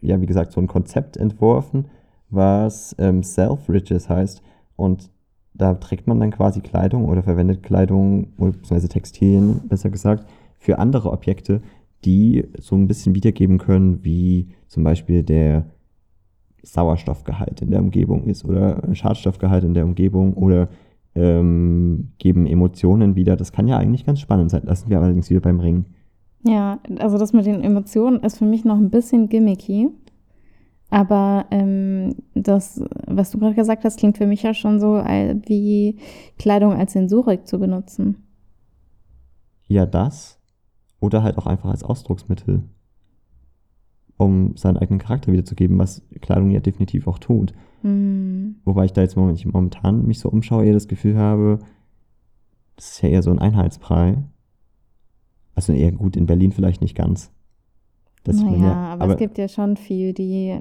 ja, 0.00 0.20
wie 0.20 0.26
gesagt, 0.26 0.50
so 0.50 0.60
ein 0.60 0.66
Konzept 0.66 1.16
entworfen, 1.16 1.86
was 2.30 2.96
ähm, 2.98 3.22
Self-Riches 3.22 4.08
heißt. 4.08 4.42
Und 4.74 5.08
da 5.54 5.74
trägt 5.74 6.08
man 6.08 6.18
dann 6.18 6.32
quasi 6.32 6.62
Kleidung 6.62 7.04
oder 7.04 7.22
verwendet 7.22 7.62
Kleidung, 7.62 8.32
beziehungsweise 8.36 8.88
Textilien, 8.88 9.68
besser 9.68 9.90
gesagt, 9.90 10.28
für 10.58 10.80
andere 10.80 11.12
Objekte, 11.12 11.62
die 12.04 12.48
so 12.58 12.74
ein 12.74 12.88
bisschen 12.88 13.14
wiedergeben 13.14 13.58
können, 13.58 14.04
wie 14.04 14.48
zum 14.66 14.82
Beispiel 14.82 15.22
der 15.22 15.66
Sauerstoffgehalt 16.62 17.62
in 17.62 17.70
der 17.70 17.80
Umgebung 17.80 18.24
ist 18.24 18.44
oder 18.44 18.82
Schadstoffgehalt 18.94 19.64
in 19.64 19.74
der 19.74 19.84
Umgebung 19.84 20.34
oder 20.34 20.68
ähm, 21.14 22.12
geben 22.18 22.46
Emotionen 22.46 23.16
wieder. 23.16 23.36
Das 23.36 23.52
kann 23.52 23.68
ja 23.68 23.78
eigentlich 23.78 24.06
ganz 24.06 24.20
spannend 24.20 24.50
sein. 24.50 24.62
Das 24.64 24.80
sind 24.80 24.90
wir 24.90 25.00
allerdings 25.00 25.30
wieder 25.30 25.40
beim 25.40 25.60
Ring. 25.60 25.84
Ja, 26.44 26.80
also 26.98 27.18
das 27.18 27.32
mit 27.32 27.46
den 27.46 27.62
Emotionen 27.62 28.20
ist 28.20 28.38
für 28.38 28.44
mich 28.44 28.64
noch 28.64 28.76
ein 28.76 28.90
bisschen 28.90 29.28
gimmicky. 29.28 29.90
Aber 30.90 31.46
ähm, 31.50 32.16
das, 32.34 32.82
was 33.06 33.30
du 33.30 33.38
gerade 33.38 33.54
gesagt 33.54 33.84
hast, 33.84 33.98
klingt 33.98 34.18
für 34.18 34.26
mich 34.26 34.42
ja 34.42 34.52
schon 34.52 34.78
so 34.78 34.96
wie 34.96 35.98
Kleidung 36.38 36.74
als 36.74 36.92
Sensorik 36.92 37.46
zu 37.46 37.58
benutzen. 37.58 38.26
Ja, 39.68 39.86
das. 39.86 40.38
Oder 41.00 41.22
halt 41.22 41.38
auch 41.38 41.46
einfach 41.46 41.70
als 41.70 41.82
Ausdrucksmittel. 41.82 42.64
Um 44.24 44.56
seinen 44.56 44.76
eigenen 44.76 45.00
Charakter 45.00 45.32
wiederzugeben, 45.32 45.78
was 45.78 46.02
Kleidung 46.20 46.50
ja 46.50 46.60
definitiv 46.60 47.06
auch 47.06 47.18
tut. 47.18 47.52
Mhm. 47.82 48.56
Wobei 48.64 48.84
ich 48.84 48.92
da 48.92 49.00
jetzt 49.00 49.16
momentan 49.16 50.06
mich 50.06 50.18
so 50.18 50.28
umschaue, 50.28 50.64
eher 50.64 50.72
das 50.72 50.88
Gefühl 50.88 51.16
habe, 51.16 51.58
das 52.76 52.92
ist 52.92 53.02
ja 53.02 53.08
eher 53.08 53.22
so 53.22 53.30
ein 53.30 53.38
Einheitsbrei. 53.38 54.18
Also 55.54 55.72
eher 55.72 55.92
gut 55.92 56.16
in 56.16 56.26
Berlin 56.26 56.52
vielleicht 56.52 56.80
nicht 56.80 56.96
ganz. 56.96 57.30
naja, 58.26 58.58
ja, 58.58 58.74
aber, 58.92 59.04
aber, 59.04 59.12
es 59.14 59.18
gibt 59.18 59.38
ja 59.38 59.48
schon 59.48 59.76
viel, 59.76 60.12
die 60.12 60.60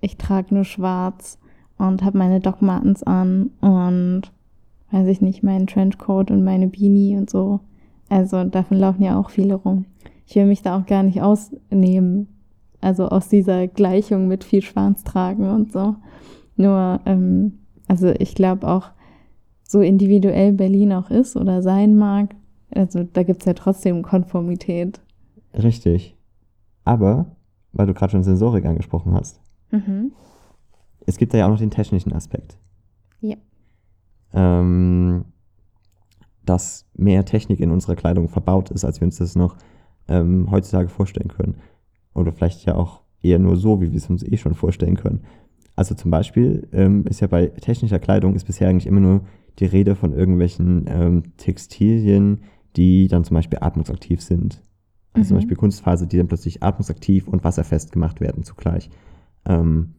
ich 0.00 0.16
trage 0.16 0.54
nur 0.54 0.64
schwarz 0.64 1.38
und 1.78 2.02
habe 2.02 2.18
meine 2.18 2.40
Doc 2.40 2.62
Martens 2.62 3.02
an 3.02 3.50
und 3.60 4.22
weiß 4.90 5.08
ich 5.08 5.20
nicht, 5.20 5.42
meinen 5.42 5.66
Trenchcoat 5.66 6.30
und 6.30 6.44
meine 6.44 6.68
Beanie 6.68 7.16
und 7.16 7.30
so. 7.30 7.60
Also 8.08 8.44
davon 8.44 8.78
laufen 8.78 9.02
ja 9.02 9.18
auch 9.18 9.30
viele 9.30 9.54
rum. 9.54 9.86
Ich 10.26 10.36
will 10.36 10.46
mich 10.46 10.62
da 10.62 10.78
auch 10.78 10.86
gar 10.86 11.02
nicht 11.02 11.20
ausnehmen. 11.20 12.28
Also 12.84 13.08
aus 13.08 13.28
dieser 13.28 13.66
Gleichung 13.66 14.28
mit 14.28 14.44
viel 14.44 14.62
Schwarz 14.62 15.04
tragen 15.04 15.48
und 15.48 15.72
so. 15.72 15.96
Nur, 16.56 17.00
ähm, 17.06 17.60
also 17.88 18.08
ich 18.18 18.34
glaube 18.34 18.68
auch, 18.68 18.90
so 19.66 19.80
individuell 19.80 20.52
Berlin 20.52 20.92
auch 20.92 21.10
ist 21.10 21.36
oder 21.36 21.62
sein 21.62 21.96
mag, 21.96 22.34
also 22.74 23.02
da 23.02 23.22
gibt 23.22 23.40
es 23.40 23.46
ja 23.46 23.54
trotzdem 23.54 24.02
Konformität. 24.02 25.00
Richtig. 25.54 26.16
Aber, 26.84 27.36
weil 27.72 27.86
du 27.86 27.94
gerade 27.94 28.12
schon 28.12 28.22
Sensorik 28.22 28.66
angesprochen 28.66 29.14
hast, 29.14 29.40
Mhm. 29.74 30.12
Es 31.06 31.18
gibt 31.18 31.34
da 31.34 31.38
ja 31.38 31.46
auch 31.46 31.50
noch 31.50 31.58
den 31.58 31.70
technischen 31.70 32.12
Aspekt. 32.12 32.56
Ja. 33.20 33.36
Ähm, 34.32 35.26
dass 36.44 36.86
mehr 36.94 37.24
Technik 37.24 37.60
in 37.60 37.70
unserer 37.70 37.96
Kleidung 37.96 38.28
verbaut 38.28 38.70
ist, 38.70 38.84
als 38.84 39.00
wir 39.00 39.06
uns 39.06 39.18
das 39.18 39.34
noch 39.34 39.56
ähm, 40.08 40.50
heutzutage 40.50 40.88
vorstellen 40.88 41.28
können. 41.28 41.56
Oder 42.14 42.32
vielleicht 42.32 42.64
ja 42.64 42.76
auch 42.76 43.02
eher 43.22 43.38
nur 43.38 43.56
so, 43.56 43.80
wie 43.80 43.90
wir 43.90 43.96
es 43.96 44.08
uns 44.08 44.22
eh 44.22 44.36
schon 44.36 44.54
vorstellen 44.54 44.96
können. 44.96 45.22
Also 45.76 45.94
zum 45.94 46.10
Beispiel 46.10 46.68
ähm, 46.72 47.04
ist 47.06 47.20
ja 47.20 47.26
bei 47.26 47.46
technischer 47.46 47.98
Kleidung 47.98 48.34
ist 48.34 48.44
bisher 48.44 48.68
eigentlich 48.68 48.86
immer 48.86 49.00
nur 49.00 49.22
die 49.58 49.66
Rede 49.66 49.96
von 49.96 50.12
irgendwelchen 50.12 50.84
ähm, 50.88 51.22
Textilien, 51.36 52.42
die 52.76 53.08
dann 53.08 53.24
zum 53.24 53.34
Beispiel 53.34 53.58
atmungsaktiv 53.60 54.20
sind. 54.20 54.62
Also 55.12 55.24
mhm. 55.24 55.28
zum 55.28 55.36
Beispiel 55.38 55.56
Kunstfaser, 55.56 56.06
die 56.06 56.16
dann 56.16 56.28
plötzlich 56.28 56.62
atmungsaktiv 56.62 57.28
und 57.28 57.44
wasserfest 57.44 57.92
gemacht 57.92 58.20
werden 58.20 58.44
zugleich. 58.44 58.90
Ähm, 59.46 59.94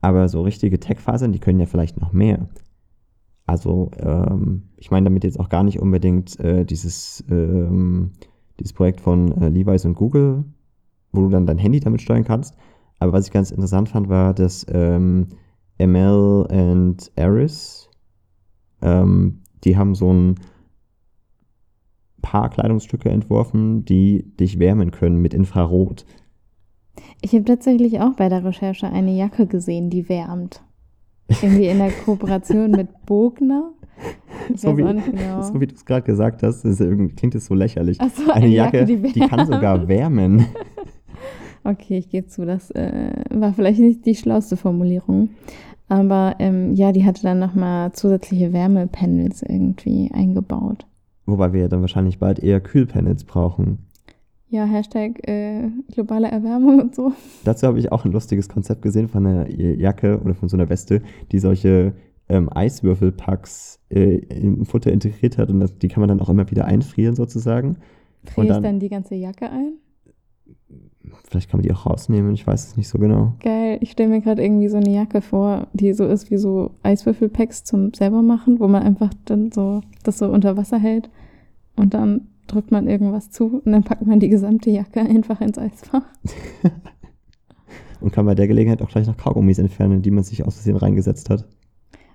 aber 0.00 0.28
so 0.28 0.42
richtige 0.42 0.78
Tech-Fasern, 0.78 1.32
die 1.32 1.38
können 1.38 1.60
ja 1.60 1.66
vielleicht 1.66 2.00
noch 2.00 2.12
mehr. 2.12 2.48
Also, 3.46 3.90
ähm, 3.98 4.64
ich 4.76 4.90
meine 4.90 5.04
damit 5.04 5.24
jetzt 5.24 5.38
auch 5.38 5.48
gar 5.48 5.62
nicht 5.62 5.80
unbedingt 5.80 6.38
äh, 6.40 6.64
dieses, 6.64 7.24
ähm, 7.30 8.12
dieses 8.58 8.72
Projekt 8.72 9.00
von 9.00 9.30
äh, 9.40 9.48
Levi's 9.48 9.84
und 9.84 9.94
Google, 9.94 10.44
wo 11.16 11.22
du 11.22 11.28
dann 11.30 11.46
dein 11.46 11.58
Handy 11.58 11.80
damit 11.80 12.02
steuern 12.02 12.24
kannst. 12.24 12.54
Aber 12.98 13.12
was 13.12 13.26
ich 13.26 13.32
ganz 13.32 13.50
interessant 13.50 13.88
fand, 13.88 14.08
war, 14.08 14.32
dass 14.34 14.64
ähm, 14.70 15.28
ML 15.78 16.46
und 16.50 17.10
Aris, 17.18 17.90
ähm, 18.82 19.40
die 19.64 19.76
haben 19.76 19.94
so 19.94 20.12
ein 20.12 20.36
paar 22.22 22.50
Kleidungsstücke 22.50 23.08
entworfen, 23.10 23.84
die 23.84 24.24
dich 24.40 24.58
wärmen 24.58 24.90
können 24.90 25.20
mit 25.20 25.34
Infrarot. 25.34 26.04
Ich 27.20 27.32
habe 27.34 27.44
tatsächlich 27.44 28.00
auch 28.00 28.14
bei 28.14 28.28
der 28.28 28.44
Recherche 28.44 28.88
eine 28.88 29.14
Jacke 29.16 29.46
gesehen, 29.46 29.90
die 29.90 30.08
wärmt. 30.08 30.62
Irgendwie 31.28 31.66
in 31.66 31.78
der 31.78 31.90
Kooperation 31.90 32.70
mit 32.70 32.88
Bogner. 33.06 33.72
Ich 34.52 34.60
So 34.60 34.76
wie- 34.76 34.82
genau. 34.82 35.42
So 35.42 35.60
wie 35.60 35.66
du 35.66 35.74
es 35.74 35.84
gerade 35.84 36.04
gesagt 36.06 36.42
hast, 36.42 36.62
klingt 36.62 37.34
es 37.34 37.46
so 37.46 37.54
lächerlich. 37.54 37.98
So, 38.14 38.30
Eine 38.32 38.46
Jacke, 38.48 38.84
die, 38.84 39.02
wärmt. 39.02 39.30
kann 39.30 39.46
sogar 39.46 39.86
wärmen. 39.88 40.46
Okay, 41.68 41.98
ich 41.98 42.08
gebe 42.10 42.26
zu, 42.28 42.44
das 42.46 42.70
äh, 42.72 43.10
war 43.30 43.52
vielleicht 43.52 43.80
nicht 43.80 44.06
die 44.06 44.14
schlauste 44.14 44.56
Formulierung. 44.56 45.30
Aber 45.88 46.36
ähm, 46.38 46.74
ja, 46.74 46.92
die 46.92 47.04
hatte 47.04 47.22
dann 47.22 47.38
nochmal 47.38 47.92
zusätzliche 47.92 48.52
Wärmepanels 48.52 49.42
irgendwie 49.42 50.10
eingebaut. 50.12 50.86
Wobei 51.26 51.52
wir 51.52 51.62
ja 51.62 51.68
dann 51.68 51.80
wahrscheinlich 51.80 52.18
bald 52.18 52.38
eher 52.40 52.60
Kühlpanels 52.60 53.24
brauchen. 53.24 53.78
Ja, 54.48 54.64
Hashtag 54.64 55.26
äh, 55.28 55.68
globale 55.92 56.28
Erwärmung 56.28 56.80
und 56.80 56.94
so. 56.94 57.12
Dazu 57.44 57.66
habe 57.66 57.78
ich 57.80 57.90
auch 57.90 58.04
ein 58.04 58.12
lustiges 58.12 58.48
Konzept 58.48 58.82
gesehen 58.82 59.08
von 59.08 59.26
einer 59.26 59.50
Jacke 59.50 60.20
oder 60.20 60.34
von 60.34 60.48
so 60.48 60.56
einer 60.56 60.68
Weste, 60.68 61.02
die 61.32 61.38
solche 61.40 61.94
ähm, 62.28 62.48
Eiswürfelpacks 62.52 63.80
äh, 63.90 64.16
im 64.18 64.64
Futter 64.64 64.92
integriert 64.92 65.36
hat 65.38 65.50
und 65.50 65.60
das, 65.60 65.76
die 65.78 65.88
kann 65.88 66.00
man 66.00 66.08
dann 66.08 66.20
auch 66.20 66.28
immer 66.28 66.48
wieder 66.50 66.64
einfrieren 66.64 67.14
sozusagen. 67.16 67.76
Friere 68.24 68.46
ich 68.46 68.52
dann- 68.52 68.62
dann 68.62 68.80
die 68.80 68.88
ganze 68.88 69.14
Jacke 69.16 69.50
ein? 69.50 69.74
Vielleicht 71.28 71.50
kann 71.50 71.58
man 71.58 71.62
die 71.66 71.72
auch 71.72 71.86
rausnehmen, 71.86 72.34
ich 72.34 72.46
weiß 72.46 72.68
es 72.68 72.76
nicht 72.76 72.88
so 72.88 72.98
genau. 72.98 73.34
Geil, 73.40 73.78
ich 73.80 73.92
stelle 73.92 74.08
mir 74.08 74.20
gerade 74.20 74.42
irgendwie 74.44 74.68
so 74.68 74.76
eine 74.76 74.90
Jacke 74.90 75.20
vor, 75.20 75.66
die 75.72 75.92
so 75.92 76.06
ist 76.06 76.30
wie 76.30 76.36
so 76.36 76.70
Eiswürfelpacks 76.82 77.64
zum 77.64 77.92
selber 77.92 78.22
machen, 78.22 78.60
wo 78.60 78.68
man 78.68 78.82
einfach 78.82 79.10
dann 79.24 79.50
so 79.52 79.80
das 80.02 80.18
so 80.18 80.26
unter 80.28 80.56
Wasser 80.56 80.78
hält 80.78 81.10
und 81.76 81.94
dann 81.94 82.28
drückt 82.46 82.70
man 82.70 82.88
irgendwas 82.88 83.30
zu 83.30 83.60
und 83.64 83.72
dann 83.72 83.82
packt 83.82 84.06
man 84.06 84.20
die 84.20 84.28
gesamte 84.28 84.70
Jacke 84.70 85.00
einfach 85.00 85.40
ins 85.40 85.58
Eisfach. 85.58 86.04
Und 88.00 88.12
kann 88.12 88.26
bei 88.26 88.34
der 88.34 88.46
Gelegenheit 88.46 88.82
auch 88.82 88.90
gleich 88.90 89.06
noch 89.06 89.16
Kaugummis 89.16 89.58
entfernen, 89.58 90.02
die 90.02 90.10
man 90.10 90.22
sich 90.22 90.44
aus 90.44 90.56
Versehen 90.56 90.76
reingesetzt 90.76 91.30
hat. 91.30 91.46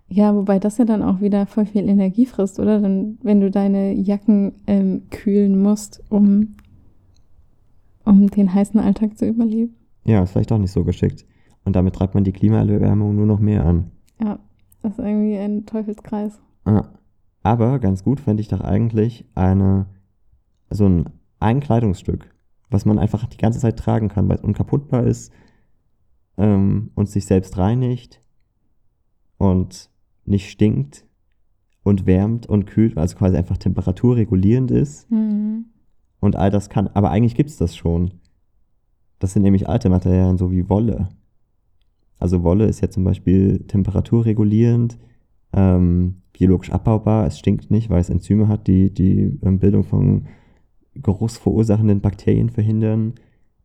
Ja, 0.07 0.35
wobei 0.35 0.59
das 0.59 0.77
ja 0.77 0.85
dann 0.85 1.01
auch 1.01 1.21
wieder 1.21 1.45
voll 1.45 1.65
viel 1.65 1.87
Energie 1.87 2.25
frisst, 2.25 2.59
oder? 2.59 2.79
Dann, 2.79 3.17
wenn 3.23 3.39
du 3.39 3.49
deine 3.49 3.93
Jacken 3.93 4.53
ähm, 4.67 5.03
kühlen 5.09 5.59
musst, 5.59 6.03
um, 6.09 6.55
um 8.05 8.27
den 8.27 8.53
heißen 8.53 8.79
Alltag 8.79 9.17
zu 9.17 9.27
überleben. 9.27 9.75
Ja, 10.03 10.23
ist 10.23 10.31
vielleicht 10.31 10.51
auch 10.51 10.57
nicht 10.57 10.71
so 10.71 10.83
geschickt. 10.83 11.25
Und 11.63 11.75
damit 11.75 11.95
treibt 11.95 12.15
man 12.15 12.23
die 12.23 12.31
Klimaerwärmung 12.31 13.15
nur 13.15 13.25
noch 13.25 13.39
mehr 13.39 13.65
an. 13.65 13.91
Ja, 14.21 14.39
das 14.81 14.93
ist 14.93 14.99
irgendwie 14.99 15.37
ein 15.37 15.65
Teufelskreis. 15.65 16.39
Ah. 16.65 16.85
Aber 17.43 17.79
ganz 17.79 18.03
gut 18.03 18.19
fände 18.19 18.41
ich 18.41 18.47
doch 18.47 18.61
eigentlich 18.61 19.25
eine, 19.35 19.87
so 20.69 20.87
ein, 20.87 21.09
ein 21.39 21.59
Kleidungsstück, 21.59 22.33
was 22.69 22.85
man 22.85 22.99
einfach 22.99 23.25
die 23.25 23.37
ganze 23.37 23.59
Zeit 23.59 23.77
tragen 23.77 24.09
kann, 24.09 24.29
weil 24.29 24.37
es 24.37 24.43
unkaputtbar 24.43 25.03
ist 25.05 25.31
ähm, 26.37 26.91
und 26.95 27.09
sich 27.09 27.25
selbst 27.25 27.57
reinigt 27.57 28.21
und 29.37 29.89
nicht 30.25 30.49
stinkt 30.51 31.05
und 31.83 32.05
wärmt 32.05 32.45
und 32.45 32.65
kühlt, 32.67 32.95
also 32.97 33.17
quasi 33.17 33.37
einfach 33.37 33.57
temperaturregulierend 33.57 34.69
ist 34.71 35.09
Mhm. 35.09 35.65
Und 36.21 36.37
all 36.37 36.49
das 36.49 36.69
kann. 36.69 36.87
Aber 36.93 37.11
eigentlich 37.11 37.35
gibt 37.35 37.49
es 37.49 37.57
das 37.57 37.75
schon. 37.75 38.13
Das 39.19 39.33
sind 39.33 39.41
nämlich 39.41 39.67
alte 39.67 39.89
Materialien, 39.89 40.37
so 40.37 40.51
wie 40.51 40.69
Wolle. 40.69 41.09
Also 42.17 42.43
Wolle 42.43 42.67
ist 42.67 42.81
ja 42.81 42.89
zum 42.89 43.03
Beispiel 43.03 43.65
temperaturregulierend, 43.67 44.97
ähm, 45.53 46.21
biologisch 46.31 46.71
abbaubar, 46.71 47.25
es 47.25 47.37
stinkt 47.37 47.71
nicht, 47.71 47.89
weil 47.89 47.99
es 47.99 48.09
Enzyme 48.09 48.47
hat, 48.47 48.67
die 48.67 48.93
die 48.93 49.39
ähm, 49.43 49.59
Bildung 49.59 49.83
von 49.83 50.27
geruchsverursachenden 50.95 52.01
Bakterien 52.01 52.49
verhindern, 52.49 53.15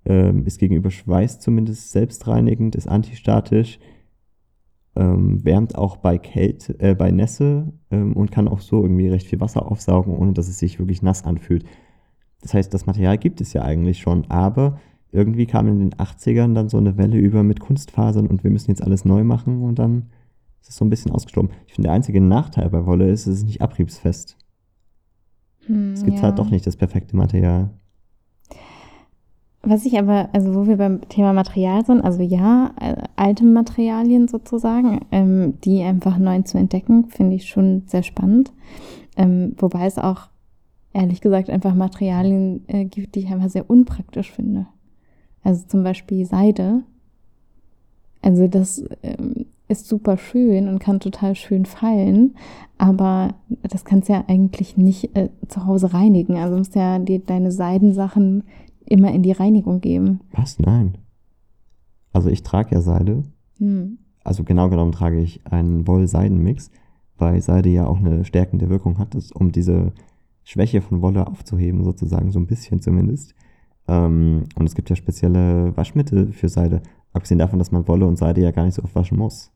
ähm, 0.05 0.45
ist 0.47 0.59
gegenüber 0.59 0.91
Schweiß 0.91 1.41
zumindest 1.41 1.93
selbstreinigend, 1.93 2.75
ist 2.77 2.89
antistatisch, 2.89 3.79
ähm, 4.95 5.45
wärmt 5.45 5.75
auch 5.77 5.99
bei 5.99 6.17
Kälte, 6.17 6.79
äh, 6.81 6.95
bei 6.95 7.11
Nässe 7.11 7.73
ähm, 7.91 8.15
und 8.15 8.31
kann 8.31 8.49
auch 8.49 8.61
so 8.61 8.83
irgendwie 8.83 9.09
recht 9.09 9.27
viel 9.27 9.41
Wasser 9.41 9.71
aufsaugen, 9.71 10.17
ohne 10.17 10.33
dass 10.33 10.49
es 10.49 10.59
sich 10.59 10.79
wirklich 10.79 11.03
nass 11.03 11.25
anfühlt. 11.25 11.65
Das 12.47 12.55
heißt, 12.55 12.73
das 12.73 12.87
Material 12.87 13.19
gibt 13.19 13.41
es 13.41 13.53
ja 13.55 13.63
eigentlich 13.63 13.99
schon, 13.99 14.25
aber 14.31 14.79
irgendwie 15.11 15.47
kam 15.47 15.67
in 15.67 15.81
den 15.81 15.95
80ern 15.95 16.55
dann 16.55 16.69
so 16.69 16.77
eine 16.79 16.97
Welle 16.97 17.17
über 17.19 17.43
mit 17.43 17.59
Kunstfasern 17.59 18.29
und 18.29 18.45
wir 18.45 18.53
müssen 18.53 18.71
jetzt 18.71 18.85
alles 18.85 19.05
neu 19.05 19.25
machen 19.25 19.65
und 19.65 19.81
dann 19.81 20.11
ist 20.61 20.71
es 20.71 20.77
so 20.77 20.85
ein 20.85 20.91
bisschen 20.91 21.11
ausgestorben. 21.11 21.51
Ich 21.67 21.75
finde, 21.75 21.89
der 21.89 21.95
einzige 21.95 22.21
Nachteil 22.21 22.71
bei 22.71 22.87
Wolle 22.87 23.11
ist, 23.11 23.27
es 23.27 23.39
ist 23.39 23.47
nicht 23.47 23.63
abriebsfest. 23.63 24.37
Hm, 25.67 25.95
Es 25.95 26.05
gibt 26.05 26.19
ja. 26.19 26.23
halt 26.23 26.39
doch 26.39 26.49
nicht 26.49 26.65
das 26.65 26.77
perfekte 26.77 27.17
Material. 27.17 27.71
Was 29.63 29.85
ich 29.85 29.99
aber, 29.99 30.29
also 30.33 30.55
wo 30.55 30.69
wir 30.69 30.77
beim 30.77 31.01
Thema 31.09 31.33
Material 31.33 31.85
sind, 31.85 32.01
also 32.03 32.23
ja, 32.23 32.71
alte 33.17 33.45
Materialien 33.45 34.29
sozusagen, 34.29 35.01
ähm, 35.11 35.55
die 35.65 35.83
einfach 35.83 36.17
neu 36.17 36.43
zu 36.43 36.59
entdecken, 36.59 37.07
finde 37.09 37.35
ich 37.35 37.49
schon 37.49 37.83
sehr 37.89 38.05
spannend. 38.05 38.53
Ähm, 39.17 39.57
wobei 39.59 39.87
es 39.87 39.99
auch, 39.99 40.29
ehrlich 40.97 41.21
gesagt, 41.21 41.51
einfach 41.51 41.75
Materialien 41.75 42.65
äh, 42.69 42.87
gibt, 42.87 43.15
die 43.15 43.21
ich 43.21 43.31
einfach 43.31 43.51
sehr 43.51 43.69
unpraktisch 43.69 44.33
finde. 44.33 44.67
Also 45.43 45.67
zum 45.67 45.85
Beispiel 45.85 46.25
Seide. 46.25 46.83
Also 48.23 48.49
das 48.49 48.83
ähm, 49.03 49.47
ist 49.69 49.87
super 49.87 50.17
schön 50.17 50.69
und 50.69 50.79
kann 50.79 50.99
total 50.99 51.35
schön 51.35 51.67
fallen, 51.67 52.35
aber 52.79 53.35
das 53.63 53.85
kannst 53.85 54.09
du 54.09 54.15
ja 54.15 54.25
eigentlich 54.27 54.77
nicht 54.77 55.15
äh, 55.17 55.29
zu 55.49 55.67
Hause 55.67 55.93
reinigen. 55.93 56.37
Also 56.37 56.53
du 56.53 56.59
musst 56.59 56.75
ja 56.75 56.99
die, 56.99 57.23
deine 57.23 57.53
Seidensachen 57.53 58.45
immer 58.87 59.13
in 59.13 59.23
die 59.23 59.33
Reinigung 59.33 59.81
geben. 59.81 60.21
Was? 60.33 60.59
Nein. 60.59 60.97
Also 62.13 62.31
ich 62.31 62.43
trage 62.43 62.75
ja 62.75 62.81
Seide. 62.81 63.23
Hm. 63.59 63.99
Also 64.25 64.45
genau 64.45 64.71
genommen 64.71 64.93
trage 64.93 65.21
ich 65.21 65.47
einen 65.47 65.87
Woll-Seiden-Mix, 65.87 66.71
weil 67.19 67.41
Seide 67.43 67.69
ja 67.69 67.87
auch 67.87 67.99
eine 67.99 68.25
stärkende 68.25 68.71
Wirkung 68.71 68.99
hat, 68.99 69.17
um 69.35 69.53
diese 69.53 69.93
Schwäche 70.49 70.81
von 70.81 71.03
Wolle 71.03 71.27
aufzuheben, 71.27 71.83
sozusagen, 71.83 72.31
so 72.31 72.39
ein 72.39 72.47
bisschen 72.47 72.81
zumindest. 72.81 73.35
Ähm, 73.89 74.45
und 74.57 74.65
es 74.67 74.75
gibt 74.77 74.89
ja 74.91 74.97
spezielle 74.97 75.77
Waschmittel 75.77 76.33
für 76.33 76.49
Seide, 76.49 76.83
abgesehen 77.13 77.39
davon, 77.39 77.59
dass 77.59 77.73
man 77.73 77.87
Wolle 77.89 78.07
und 78.07 78.17
Seide 78.17 78.41
ja 78.43 78.53
gar 78.53 78.65
nicht 78.65 78.75
so 78.75 78.83
oft 78.85 78.95
waschen 78.95 79.19
muss. 79.19 79.53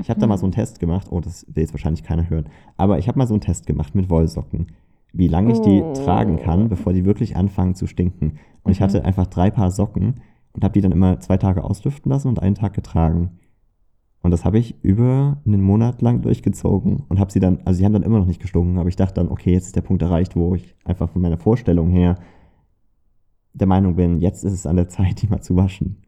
Ich 0.00 0.10
habe 0.10 0.20
da 0.20 0.26
mal 0.26 0.38
so 0.38 0.46
einen 0.46 0.52
Test 0.52 0.78
gemacht, 0.80 1.08
oh, 1.10 1.20
das 1.20 1.44
will 1.52 1.62
jetzt 1.62 1.72
wahrscheinlich 1.74 2.02
keiner 2.04 2.30
hören, 2.30 2.46
aber 2.76 2.98
ich 2.98 3.08
habe 3.08 3.18
mal 3.18 3.26
so 3.26 3.34
einen 3.34 3.40
Test 3.40 3.66
gemacht 3.66 3.94
mit 3.96 4.08
Wollsocken, 4.08 4.68
wie 5.12 5.28
lange 5.28 5.52
ich 5.52 5.60
die 5.60 5.82
Oh. 5.82 5.92
tragen 5.92 6.36
kann, 6.36 6.68
bevor 6.68 6.92
die 6.92 7.04
wirklich 7.04 7.36
anfangen 7.36 7.74
zu 7.74 7.86
stinken. 7.86 8.38
Und 8.62 8.72
ich 8.72 8.80
Mhm. 8.80 8.84
hatte 8.84 9.04
einfach 9.04 9.26
drei 9.26 9.50
Paar 9.50 9.70
Socken 9.70 10.20
und 10.52 10.62
habe 10.64 10.72
die 10.74 10.80
dann 10.80 10.92
immer 10.92 11.18
zwei 11.20 11.36
Tage 11.38 11.62
auslüften 11.64 12.10
lassen 12.10 12.28
und 12.28 12.40
einen 12.40 12.54
Tag 12.56 12.74
getragen. 12.74 13.38
Und 14.24 14.30
das 14.30 14.46
habe 14.46 14.58
ich 14.58 14.82
über 14.82 15.36
einen 15.44 15.60
Monat 15.60 16.00
lang 16.00 16.22
durchgezogen 16.22 17.02
und 17.10 17.20
habe 17.20 17.30
sie 17.30 17.40
dann, 17.40 17.58
also 17.66 17.76
sie 17.76 17.84
haben 17.84 17.92
dann 17.92 18.02
immer 18.02 18.18
noch 18.18 18.26
nicht 18.26 18.40
gestunken, 18.40 18.78
aber 18.78 18.88
ich 18.88 18.96
dachte 18.96 19.16
dann, 19.16 19.28
okay, 19.28 19.52
jetzt 19.52 19.66
ist 19.66 19.76
der 19.76 19.82
Punkt 19.82 20.00
erreicht, 20.00 20.34
wo 20.34 20.54
ich 20.54 20.74
einfach 20.82 21.10
von 21.10 21.20
meiner 21.20 21.36
Vorstellung 21.36 21.90
her 21.90 22.16
der 23.52 23.66
Meinung 23.66 23.96
bin, 23.96 24.20
jetzt 24.20 24.42
ist 24.42 24.54
es 24.54 24.64
an 24.64 24.76
der 24.76 24.88
Zeit, 24.88 25.20
die 25.20 25.28
mal 25.28 25.42
zu 25.42 25.56
waschen. 25.56 25.98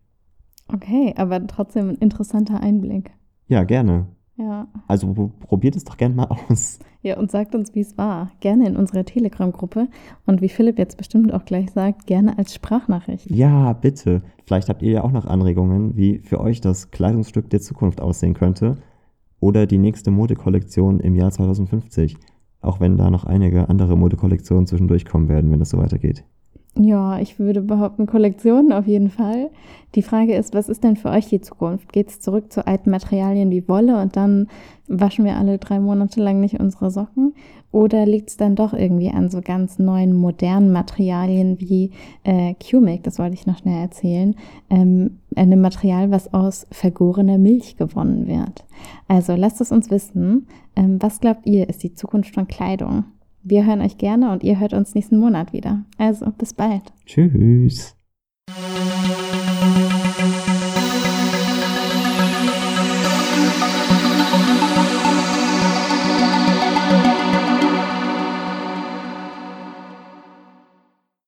Okay, 0.66 1.12
aber 1.18 1.46
trotzdem 1.46 1.90
ein 1.90 1.96
interessanter 1.96 2.59
Einblick. 2.59 3.11
Ja, 3.48 3.64
gerne. 3.64 4.07
Ja. 4.38 4.68
Also 4.87 5.12
pro- 5.12 5.31
probiert 5.40 5.77
es 5.77 5.85
doch 5.85 5.96
gerne 5.96 6.14
mal 6.14 6.29
aus. 6.49 6.79
Ja, 7.03 7.18
und 7.18 7.31
sagt 7.31 7.55
uns, 7.55 7.75
wie 7.75 7.81
es 7.81 7.96
war. 7.96 8.31
Gerne 8.40 8.66
in 8.66 8.77
unserer 8.77 9.05
Telegram-Gruppe. 9.05 9.88
Und 10.27 10.40
wie 10.42 10.49
Philipp 10.49 10.79
jetzt 10.79 10.96
bestimmt 10.99 11.33
auch 11.33 11.44
gleich 11.44 11.70
sagt, 11.70 12.07
gerne 12.07 12.37
als 12.37 12.55
Sprachnachricht. 12.55 13.31
Ja, 13.31 13.72
bitte. 13.72 14.22
Vielleicht 14.44 14.68
habt 14.68 14.83
ihr 14.83 14.90
ja 14.92 15.05
auch 15.05 15.12
noch 15.12 15.27
Anregungen, 15.27 15.96
wie 15.96 16.18
für 16.18 16.40
euch 16.40 16.61
das 16.61 16.90
Kleidungsstück 16.90 17.49
der 17.51 17.61
Zukunft 17.61 18.01
aussehen 18.01 18.35
könnte. 18.35 18.77
Oder 19.40 19.66
die 19.66 19.79
nächste 19.79 20.11
Modekollektion 20.11 21.01
im 21.01 21.14
Jahr 21.14 21.31
2050. 21.31 22.16
Auch 22.61 22.81
wenn 22.81 22.96
da 22.96 23.11
noch 23.11 23.25
einige 23.25 23.68
andere 23.68 23.96
Modekollektionen 23.96 24.66
zwischendurch 24.66 25.05
kommen 25.05 25.29
werden, 25.29 25.51
wenn 25.53 25.61
das 25.61 25.70
so 25.70 25.79
weitergeht. 25.79 26.25
Ja, 26.79 27.19
ich 27.21 27.39
würde 27.39 27.62
behaupten, 27.62 28.07
Kollektionen 28.07 28.71
auf 28.73 28.87
jeden 28.87 29.09
Fall. 29.09 29.51
Die 29.95 30.03
Frage 30.03 30.35
ist, 30.35 30.53
was 30.53 30.69
ist 30.69 30.85
denn 30.85 30.97
für 30.97 31.09
euch 31.09 31.27
die 31.27 31.41
Zukunft? 31.41 31.91
Geht 31.91 32.11
es 32.11 32.21
zurück 32.21 32.53
zu 32.53 32.67
alten 32.67 32.91
Materialien 32.91 33.51
wie 33.51 33.67
Wolle 33.67 33.99
und 34.01 34.15
dann 34.15 34.49
waschen 34.87 35.25
wir 35.25 35.37
alle 35.37 35.57
drei 35.57 35.81
Monate 35.81 36.21
lang 36.21 36.39
nicht 36.39 36.61
unsere 36.61 36.91
Socken? 36.91 37.33
Oder 37.73 38.05
liegt 38.05 38.29
es 38.29 38.37
dann 38.37 38.57
doch 38.57 38.75
irgendwie 38.75 39.09
an 39.09 39.31
so 39.31 39.41
ganz 39.41 39.79
neuen, 39.79 40.12
modernen 40.12 40.71
Materialien 40.71 41.59
wie 41.61 41.93
äh, 42.25 42.55
Q-Milk, 42.55 43.05
das 43.05 43.19
wollte 43.19 43.35
ich 43.35 43.47
noch 43.47 43.59
schnell 43.59 43.81
erzählen, 43.81 44.37
ähm, 44.69 45.19
einem 45.35 45.62
Material, 45.62 46.11
was 46.11 46.35
aus 46.35 46.67
vergorener 46.71 47.39
Milch 47.39 47.79
gewonnen 47.79 48.27
wird? 48.27 48.67
Also 49.09 49.35
lasst 49.35 49.62
es 49.62 49.73
uns 49.73 49.91
wissen. 49.91 50.47
Ähm, 50.77 50.99
was 51.01 51.21
glaubt 51.21 51.47
ihr, 51.47 51.71
ist 51.71 51.83
die 51.83 51.95
Zukunft 51.95 52.35
von 52.35 52.47
Kleidung? 52.47 53.05
Wir 53.48 53.64
hören 53.64 53.80
euch 53.80 53.96
gerne 53.96 54.32
und 54.32 54.42
ihr 54.42 54.59
hört 54.59 54.72
uns 54.72 54.96
nächsten 54.96 55.18
Monat 55.18 55.52
wieder. 55.52 55.85
Also 55.98 56.26
bis 56.37 56.52
bald. 56.52 56.82
Tschüss. 57.06 57.94